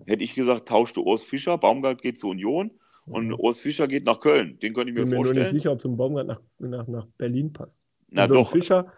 [0.06, 2.70] hätte ich gesagt, tauscht du Urs Fischer, Baumgart geht zu Union
[3.06, 4.58] und Urs Fischer geht nach Köln.
[4.60, 5.52] Den könnte ich mir bin mir nur nicht vorstellen.
[5.52, 7.82] sicher, ob so ein Baumgart nach, nach, nach Berlin passt.
[8.08, 8.52] Na Und so ein doch.
[8.52, 8.92] Fischer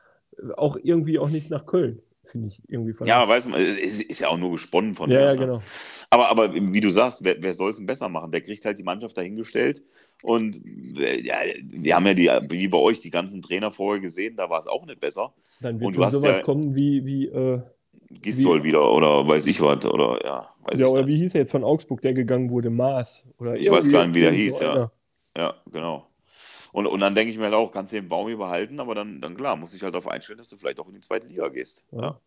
[0.56, 2.02] auch irgendwie auch nicht nach Köln,
[2.32, 2.92] finde ich irgendwie.
[3.04, 5.38] Ja, weiß man, ist, ist ja auch nur gesponnen von ja, mir, ja, ne?
[5.38, 5.62] genau.
[6.10, 8.32] Aber, aber wie du sagst, wer, wer soll es denn besser machen?
[8.32, 9.82] Der kriegt halt die Mannschaft dahingestellt.
[10.22, 10.60] Und
[10.98, 14.50] äh, ja, wir haben ja die, wie bei euch, die ganzen Trainer vorher gesehen, da
[14.50, 15.32] war es auch nicht besser.
[15.60, 17.62] Dann Und wird du schon hast so weit ja- kommen wie, wie, äh,
[18.20, 19.86] Gistol wieder oder weiß ich was.
[19.86, 22.68] Oder ja, ja, oder wie hieß er jetzt von Augsburg, der gegangen wurde?
[22.70, 23.26] Maas.
[23.38, 24.72] Oder Ich weiß gar nicht, wie der hieß, so ja.
[24.72, 24.92] einer.
[25.36, 26.06] Ja, genau.
[26.72, 28.94] Und, und dann denke ich mir halt auch, kannst du den Baum hier behalten, aber
[28.94, 31.26] dann, dann klar, muss ich halt darauf einstellen, dass du vielleicht auch in die zweite
[31.26, 31.86] Liga gehst.
[31.92, 32.18] Ja.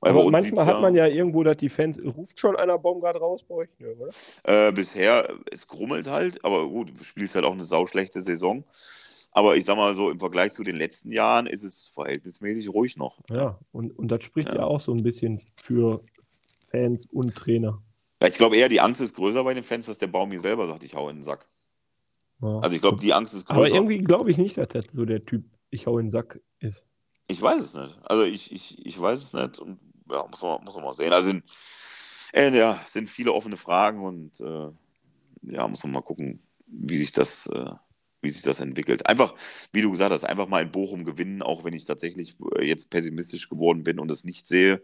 [0.00, 1.98] Weil Aber manchmal hat man ja irgendwo, dass die Fans.
[2.02, 3.68] Ruft schon einer Baumgart raus bei euch?
[3.80, 4.68] Oder?
[4.68, 8.64] Äh, bisher, es grummelt halt, aber gut, du spielst halt auch eine sauschlechte Saison.
[9.32, 12.96] Aber ich sag mal so, im Vergleich zu den letzten Jahren ist es verhältnismäßig ruhig
[12.96, 13.18] noch.
[13.30, 14.60] Ja, und, und das spricht ja.
[14.60, 14.64] Ja.
[14.64, 16.04] auch so ein bisschen für
[16.70, 17.82] Fans und Trainer.
[18.24, 20.66] Ich glaube eher, die Angst ist größer bei den Fans, dass der Baum mir selber
[20.66, 21.48] sagt, ich hau in den Sack.
[22.44, 22.58] Ja.
[22.58, 23.58] Also ich glaube, die Angst ist größer.
[23.58, 26.40] Aber irgendwie glaube ich nicht, dass das so der Typ, ich hau in den Sack
[26.60, 26.84] ist.
[27.26, 27.98] Ich weiß es nicht.
[28.02, 29.80] Also ich, ich, ich weiß es nicht und
[30.10, 31.12] ja, muss man, muss man mal sehen.
[31.12, 31.44] Also sind,
[32.34, 34.68] äh, ja, sind viele offene Fragen und äh,
[35.42, 37.70] ja, muss man mal gucken, wie sich das, äh,
[38.24, 39.06] wie sich das entwickelt.
[39.06, 39.34] Einfach,
[39.72, 42.90] wie du gesagt hast, einfach mal in Bochum gewinnen, auch wenn ich tatsächlich äh, jetzt
[42.90, 44.82] pessimistisch geworden bin und es nicht sehe,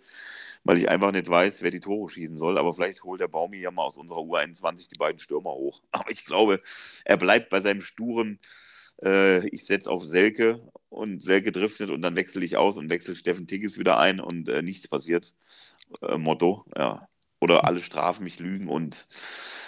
[0.64, 2.58] weil ich einfach nicht weiß, wer die Tore schießen soll.
[2.58, 5.82] Aber vielleicht holt der Baumi ja mal aus unserer U21 die beiden Stürmer hoch.
[5.92, 6.60] Aber ich glaube,
[7.04, 8.38] er bleibt bei seinem sturen,
[9.02, 13.16] äh, ich setze auf Selke und Selke driftet und dann wechsle ich aus und wechsle
[13.16, 15.34] Steffen Tigges wieder ein und äh, nichts passiert.
[16.02, 17.09] Äh, Motto, ja.
[17.40, 19.08] Oder alle strafen mich lügen und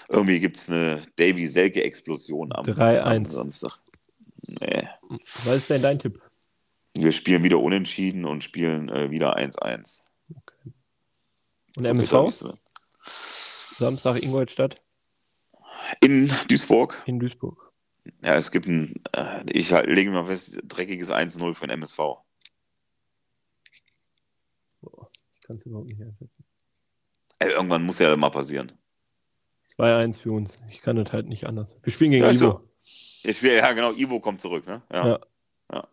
[0.09, 3.01] irgendwie gibt es eine Davy-Selke-Explosion am, 3-1.
[3.01, 3.79] am Samstag.
[4.47, 4.89] Nee.
[5.45, 6.21] Was ist denn dein Tipp?
[6.95, 10.05] Wir spielen wieder unentschieden und spielen äh, wieder 1-1.
[11.77, 12.55] Und So MSV?
[13.79, 14.83] Samstag Ingolstadt
[16.01, 17.03] In Duisburg.
[17.07, 17.73] in Duisburg.
[18.23, 21.97] Ja, es gibt ein, äh, ich halt- lege mal fest, dreckiges 1-0 für den MSV.
[24.83, 26.42] Boah, ich kann es überhaupt nicht einschätzen.
[27.43, 28.73] Ey, irgendwann muss ja mal passieren.
[29.67, 30.59] 2-1 für uns.
[30.71, 31.77] Ich kann das halt nicht anders.
[31.83, 32.39] Wir spielen gegen Ja, Ivo.
[32.39, 32.69] so.
[33.25, 34.83] Ich spiel, ja, genau, Ivo kommt zurück, ne?
[34.93, 35.07] Ja.
[35.07, 35.21] Ja.
[35.73, 35.89] Ja,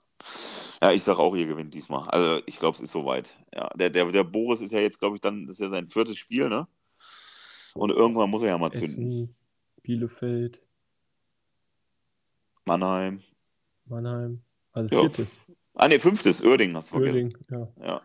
[0.84, 2.08] ja ich sag auch, ihr gewinnt diesmal.
[2.10, 3.38] Also, ich glaube, es ist soweit.
[3.54, 5.90] Ja, der, der, der Boris ist ja jetzt, glaube ich, dann, das ist ja sein
[5.90, 6.68] viertes Spiel, ne?
[7.74, 9.08] Und irgendwann muss er ja mal zünden.
[9.08, 9.36] Essen,
[9.84, 10.62] Bielefeld,
[12.66, 13.24] Mannheim.
[13.86, 14.42] Mannheim.
[14.72, 15.52] Also Ja, viertes.
[15.74, 17.34] Ah, ne, fünftes, Oerding hast du vergessen.
[17.34, 17.86] Uerdingen, ja.
[17.88, 18.02] Ja.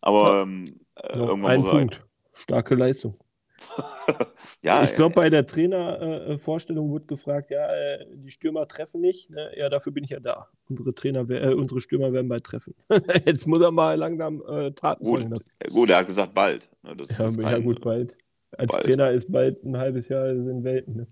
[0.00, 0.64] Aber ähm,
[0.96, 1.78] äh, irgendwann ein muss er.
[1.78, 2.05] Punkt.
[2.36, 3.18] Starke Leistung.
[4.62, 9.30] Ja, ich glaube, bei der Trainervorstellung wurde gefragt, ja, äh, die Stürmer treffen nicht.
[9.30, 9.50] Ne?
[9.56, 10.48] Ja, dafür bin ich ja da.
[10.68, 12.74] Unsere Trainer, äh, unsere Stürmer werden bald treffen.
[13.24, 15.50] Jetzt muss er mal langsam äh, Taten Gut, folgen lassen.
[15.60, 16.68] äh, gut, er hat gesagt bald.
[16.82, 18.18] Ne, Das Ja, ist ja, gut, bald.
[18.56, 18.84] Als bald.
[18.84, 20.96] Trainer ist bald ein halbes Jahr in Welten.
[20.96, 21.06] Ne?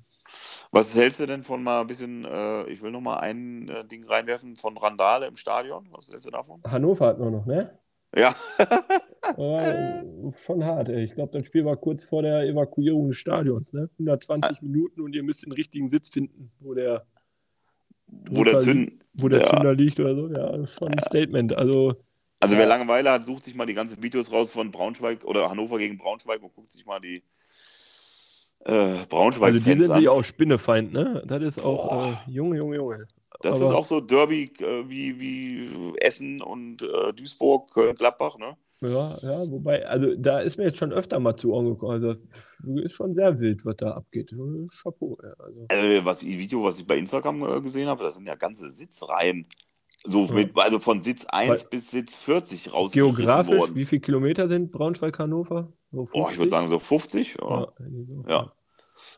[0.71, 3.85] Was hältst du denn von mal ein bisschen, äh, ich will noch mal ein äh,
[3.85, 5.89] Ding reinwerfen, von Randale im Stadion?
[5.93, 6.61] Was hältst du davon?
[6.67, 7.79] Hannover hat nur noch, ne?
[8.17, 8.35] Ja,
[9.37, 10.03] äh,
[10.45, 11.05] schon hart, ey.
[11.05, 13.89] Ich glaube, das Spiel war kurz vor der Evakuierung des Stadions, ne?
[13.99, 17.07] 120 Minuten und ihr müsst den richtigen Sitz finden, wo der,
[18.07, 18.93] wo der Zünd.
[19.15, 19.47] wo der Ja.
[19.51, 20.29] Zünder liegt oder so.
[20.29, 21.53] Ja, schon ein Statement.
[21.55, 21.95] Also,
[22.41, 25.79] Also wer Langeweile hat, sucht sich mal die ganzen Videos raus von Braunschweig oder Hannover
[25.79, 27.23] gegen Braunschweig und guckt sich mal die
[28.67, 30.09] äh, also die Braunschweig-Fans sind an.
[30.09, 31.23] auch Spinnefeind, ne?
[31.27, 33.07] Das ist auch, äh, Junge, Junge, Junge.
[33.43, 38.39] Das aber- ist auch so Derby äh, wie, wie Essen und äh, Duisburg, Köln, Gladbach,
[38.39, 38.57] ne?
[38.85, 41.93] Ja, ja, wobei, also da ist mir jetzt schon öfter mal zu Ohren gekommen.
[42.05, 42.21] Also
[42.83, 44.31] ist schon sehr wild, was da abgeht.
[44.83, 45.31] Chapeau, ja.
[45.39, 48.69] Also, Also, was, Video, was ich bei Instagram äh, gesehen habe, das sind ja ganze
[48.69, 49.47] Sitzreihen.
[50.07, 50.33] So Ja.
[50.35, 53.75] mit, also von Sitz 1 Weil- bis Sitz 40 rausgeschmissen geografisch, worden.
[53.75, 55.73] wie viele Kilometer sind Braunschweig-Hannover?
[55.93, 57.37] So Oh, ich würde sagen so 50.
[57.41, 57.73] Ja.
[57.79, 58.29] Ja.
[58.29, 58.53] Ja.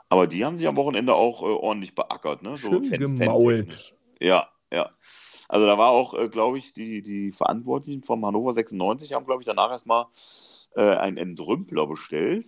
[0.08, 2.56] Aber die haben sich am Wochenende auch äh, ordentlich beackert, ne?
[2.56, 3.94] So Schön gemault.
[4.20, 4.90] Ja, ja.
[5.48, 9.42] Also da war auch, äh, glaube ich, die, die Verantwortlichen vom Hannover 96 haben, glaube
[9.42, 10.06] ich, danach erstmal
[10.76, 12.46] äh, einen Entrümpler bestellt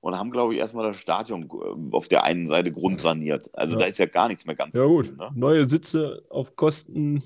[0.00, 3.50] und haben, glaube ich, erstmal das Stadion äh, auf der einen Seite grundsaniert.
[3.54, 3.80] Also Ja.
[3.80, 5.16] da ist ja gar nichts mehr ganz Ja, gut.
[5.16, 5.30] Ne?
[5.34, 7.22] Neue Sitze auf Kosten,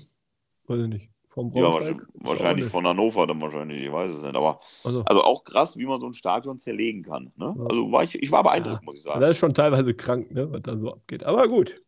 [0.67, 2.05] weiß ich nicht, vom Ja, Braunschweig.
[2.15, 4.35] wahrscheinlich, von Hannover dann wahrscheinlich, ich weiß es nicht.
[4.35, 7.31] Aber Also, also auch krass, wie man so ein Stadion zerlegen kann.
[7.37, 7.55] Ne?
[7.57, 7.65] Ja.
[7.65, 8.85] Also war ich, ich war beeindruckt, Ja.
[8.85, 9.21] muss ich sagen.
[9.21, 11.23] das ist schon teilweise krank, ne, was da so abgeht.
[11.23, 11.79] Aber gut.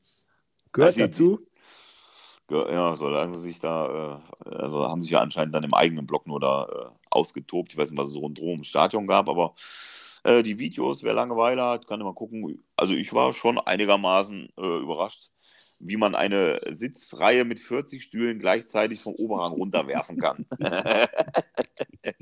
[0.71, 1.39] Gehört Also dazu.
[2.49, 6.27] Ja, solange sie sich da, äh, also haben sich ja anscheinend dann im eigenen Block
[6.27, 7.71] nur da äh, ausgetobt.
[7.71, 9.53] Ich weiß nicht, was es rundherum im Stadion gab, aber
[10.23, 12.63] äh, die Videos, wer Langeweile hat, kann immer gucken.
[12.75, 15.29] Also ich war schon einigermaßen äh, überrascht,
[15.79, 20.45] wie man eine Sitzreihe mit 40 Stühlen gleichzeitig vom Oberrang runterwerfen kann.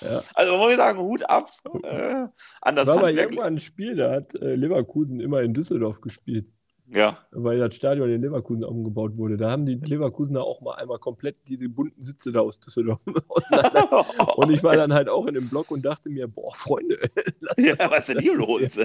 [0.00, 0.22] Ja.
[0.34, 1.50] Also muss ich sagen, Hut ab
[1.82, 2.26] äh,
[2.60, 3.30] an das war aber Handwerk.
[3.30, 6.46] irgendwann ein Spiel, da hat äh, Leverkusen immer in Düsseldorf gespielt,
[6.94, 9.36] Ja, weil das Stadion in Leverkusen umgebaut wurde.
[9.36, 13.00] Da haben die Leverkusener auch mal einmal komplett diese bunten Sitze da aus Düsseldorf.
[14.36, 16.98] und ich war dann halt auch in dem Block und dachte mir, boah, Freunde,
[17.40, 18.78] lass ja, was ist denn hier los?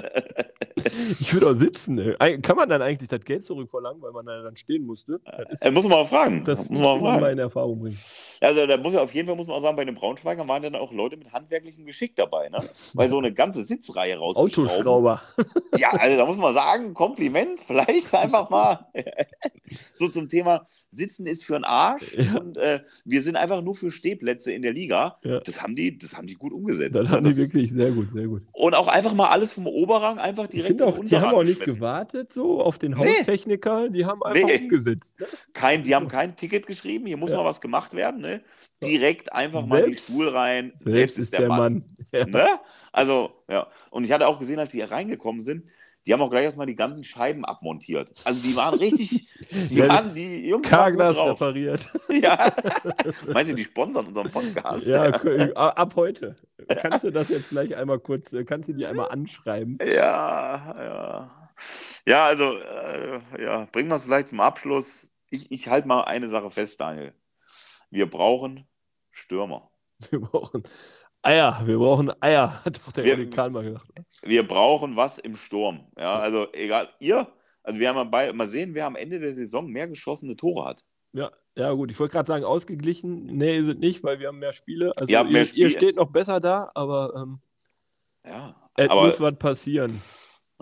[1.20, 1.98] Ich würde auch sitzen.
[1.98, 2.40] ey.
[2.40, 5.20] Kann man dann eigentlich das Geld zurückverlangen, weil man dann stehen musste?
[5.24, 6.44] Das, ist, Äh, muss man mal fragen.
[6.44, 7.32] das muss man mal fragen.
[7.32, 7.98] in Erfahrung bringen.
[8.40, 10.62] Also da muss ja auf jeden Fall muss man auch sagen, bei den Braunschweigern waren
[10.62, 12.58] dann auch Leute mit handwerklichem Geschick dabei, ne?
[12.94, 14.70] Weil so eine ganze Sitzreihe rauszuschrauben.
[14.70, 15.22] Autoschrauber.
[15.76, 18.86] Ja, also da muss man sagen, Kompliment, vielleicht einfach mal
[19.94, 22.38] so zum Thema Sitzen ist für einen Arsch Ja.
[22.38, 25.18] und äh, wir sind einfach nur für Stehplätze in der Liga.
[25.24, 25.40] Ja.
[25.40, 26.94] Das haben die, das haben die gut umgesetzt.
[26.96, 27.10] Das ne?
[27.10, 28.42] haben die Das- wirklich sehr gut, sehr gut.
[28.52, 31.44] Und auch einfach mal alles vom Oberrang einfach Ich direkt auch, den die haben auch
[31.44, 32.98] nicht gewartet so auf den Nee.
[33.18, 34.58] Haustechniker, die haben einfach Nee.
[34.62, 35.18] umgesetzt.
[35.20, 35.26] Ne?
[35.52, 37.36] Kein, die haben kein Ticket geschrieben, hier muss Ja.
[37.38, 38.20] mal was gemacht werden.
[38.20, 38.42] Ne?
[38.82, 40.72] Direkt einfach mal Selbst- die Stuhl rein.
[40.80, 41.84] Selbst, ist der, Mann.
[42.12, 42.26] Ja.
[42.26, 42.46] Ne?
[42.92, 43.68] Also, ja.
[43.90, 45.64] Und ich hatte auch gesehen, als die hier reingekommen sind,
[46.06, 48.12] die haben auch gleich erstmal die ganzen Scheiben abmontiert.
[48.24, 51.40] Also die waren richtig, die Ja, waren, die Jungs waren Carglass drauf.
[51.40, 51.90] repariert.
[52.10, 52.52] Ja.
[53.32, 54.86] Meinst du, die sponsern unseren Podcast?
[54.86, 55.04] Ja,
[55.54, 56.34] ab heute.
[56.80, 59.78] Kannst du das jetzt gleich einmal kurz, äh, kannst du die einmal anschreiben?
[59.80, 61.50] Ja, ja.
[62.06, 65.12] Ja, also, äh, ja, bringen wir es vielleicht zum Abschluss.
[65.28, 67.12] Ich, ich halte mal eine Sache fest, Daniel.
[67.90, 68.66] Wir brauchen
[69.10, 69.70] Stürmer.
[70.10, 70.62] Wir brauchen
[71.22, 73.86] Eier, wir brauchen Eier, hat doch der Wir- Erik Karl mal gesagt.
[74.22, 75.86] Wir brauchen was im Sturm.
[75.98, 77.26] Ja, also egal, ihr,
[77.62, 80.64] also wir haben mal, bei, mal sehen, wer am Ende der Saison mehr geschossene Tore
[80.66, 80.84] hat.
[81.12, 83.26] Ja, ja gut, ich wollte gerade sagen, ausgeglichen.
[83.26, 84.92] Nee, es nicht, weil wir haben mehr Spiele.
[84.96, 85.66] Also Ihr mehr Spiele.
[85.66, 87.40] ihr steht noch besser da, aber ähm,
[88.24, 90.00] Ja, es muss was passieren.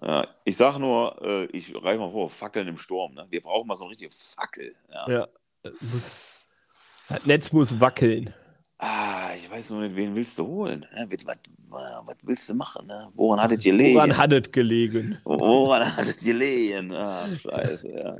[0.02, 3.14] ja, ich sage nur, äh, ich reiche mal vor, Fackeln im Sturm.
[3.14, 3.26] Ne?
[3.30, 4.74] Wir brauchen mal so eine richtige Fackel.
[4.90, 5.08] Ja.
[5.10, 5.26] Ja,
[5.80, 6.42] muss,
[7.08, 8.32] das Netz muss wackeln.
[8.78, 10.86] Ah, ich weiß nur nicht, wen willst du holen?
[10.94, 11.08] Ne?
[11.10, 12.86] Was, was, was willst du machen?
[12.86, 13.08] Ne?
[13.14, 13.96] Woran hattet ihr gelegen?
[13.96, 15.18] Woran hat es gelegen?
[15.24, 16.92] Woran hattet ihr gelegen?
[16.92, 18.16] Ah, scheiße, ja.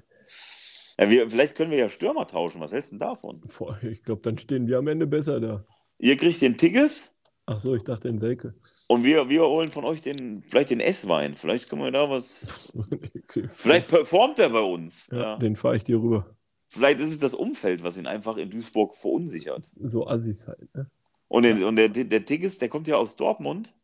[0.99, 2.61] ja wir, vielleicht können wir ja Stürmer tauschen.
[2.61, 3.41] Was hältst du denn davon?
[3.57, 5.65] Boah, ich glaube, dann stehen wir am Ende besser da.
[5.99, 7.19] Ihr kriegt den Tigges
[7.51, 8.55] Ach so, ich dachte in Selke.
[8.89, 11.35] und wir, wir holen von euch den, vielleicht den S-Wein.
[11.35, 12.53] Vielleicht können wir da was.
[13.29, 13.47] Okay.
[13.47, 15.11] Vielleicht performt er bei uns.
[15.13, 15.37] ja, Ja.
[15.37, 16.35] Den fahre ich dir rüber.
[16.69, 19.71] Vielleicht ist es das Umfeld, was ihn einfach in Duisburg verunsichert.
[19.81, 20.75] So Assis halt.
[20.75, 20.91] Ne?
[21.29, 23.75] Und, den, und der, der Tigges, der kommt ja aus Dortmund.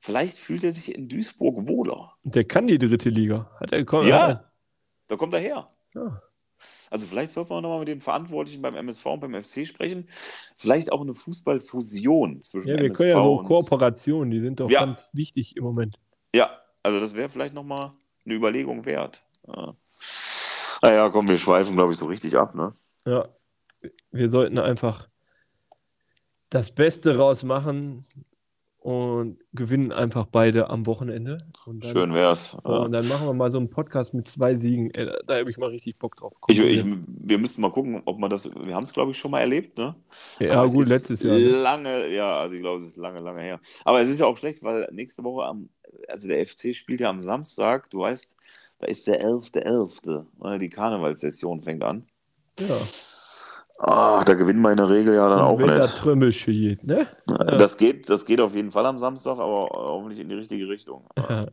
[0.00, 2.12] Vielleicht fühlt er sich in Duisburg wohler.
[2.22, 3.50] Und der kann die dritte Liga.
[3.58, 4.50] Hat er komm, Ja.
[5.08, 5.68] Da kommt er her.
[5.94, 6.22] er, ja.
[6.90, 10.08] Also vielleicht sollten wir nochmal mit den Verantwortlichen beim MSV und beim FC sprechen.
[10.56, 13.42] Vielleicht auch eine Fußballfusion zwischen Ja, wir MSV können ja so.
[13.42, 14.80] Kooperationen, die sind doch Ja.
[14.80, 15.96] ganz wichtig im Moment.
[16.34, 16.50] Ja,
[16.82, 17.92] also das wäre vielleicht nochmal
[18.24, 19.26] eine Überlegung wert.
[19.46, 19.74] Ja.
[20.84, 22.74] Naja, komm, wir schweifen, glaube ich, so richtig ab, ne?
[23.06, 23.28] Ja,
[24.12, 25.08] wir sollten einfach
[26.50, 28.04] das Beste rausmachen
[28.76, 31.38] und gewinnen einfach beide am Wochenende.
[31.64, 32.58] Dann, Schön wär's.
[32.64, 32.98] Oh, und Ja.
[32.98, 34.90] dann machen wir mal so einen Podcast mit zwei Siegen.
[34.90, 36.34] Ey, da da habe ich mal richtig Bock drauf.
[36.48, 39.30] Ich, ich, wir müssten mal gucken, ob man das, wir haben es, glaube ich, schon
[39.30, 39.94] mal erlebt, ne?
[40.38, 41.34] ja, Aber gut, letztes Jahr.
[41.34, 41.62] Ne?
[41.62, 43.58] Lange, ja, also ich glaube, es ist lange, lange her.
[43.86, 45.70] Aber es ist ja auch schlecht, weil nächste Woche am,
[46.08, 48.36] also der FC spielt ja am Samstag, du weißt,
[48.84, 50.58] da ist der 11.11., ne?
[50.58, 52.06] die Karnevalssession fängt an.
[52.60, 52.74] Ja.
[53.78, 55.96] Ah, da gewinnen wir in der Regel ja dann auch Wenn da nicht.
[55.96, 57.08] Trümmelche geht, ne?
[57.26, 61.06] Das geht, das geht auf jeden Fall am Samstag, aber hoffentlich in die richtige Richtung.
[61.16, 61.46] Ja.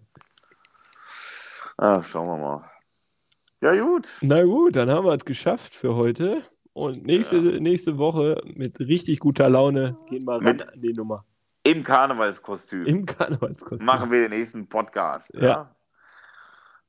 [1.77, 2.63] Ah, schauen wir mal.
[3.63, 4.07] Ja, gut.
[4.21, 6.43] Na gut, dann haben wir es geschafft für heute.
[6.73, 11.25] Und nächste, nächste Woche mit richtig guter Laune gehen wir ran Mit- an die Nummer.
[11.63, 13.85] Im Karnevalskostüm Im Karnevalskostüm.
[13.85, 15.31] machen wir den nächsten Podcast.
[15.35, 15.41] Ja.
[15.43, 15.75] Ja,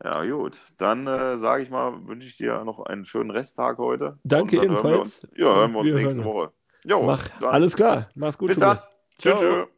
[0.05, 0.59] ja gut.
[0.79, 4.19] Dann äh, sage ich mal, wünsche ich dir noch einen schönen Resttag heute.
[4.25, 5.25] Danke hören ebenfalls.
[5.25, 6.25] uns, ja, hören wir uns Wir nächste.
[6.25, 6.53] Woche.
[6.85, 8.09] Jo, Mach, alles klar.
[8.15, 8.49] Mach's gut.
[8.49, 8.79] Bis dann.
[9.19, 9.69] Tschüss.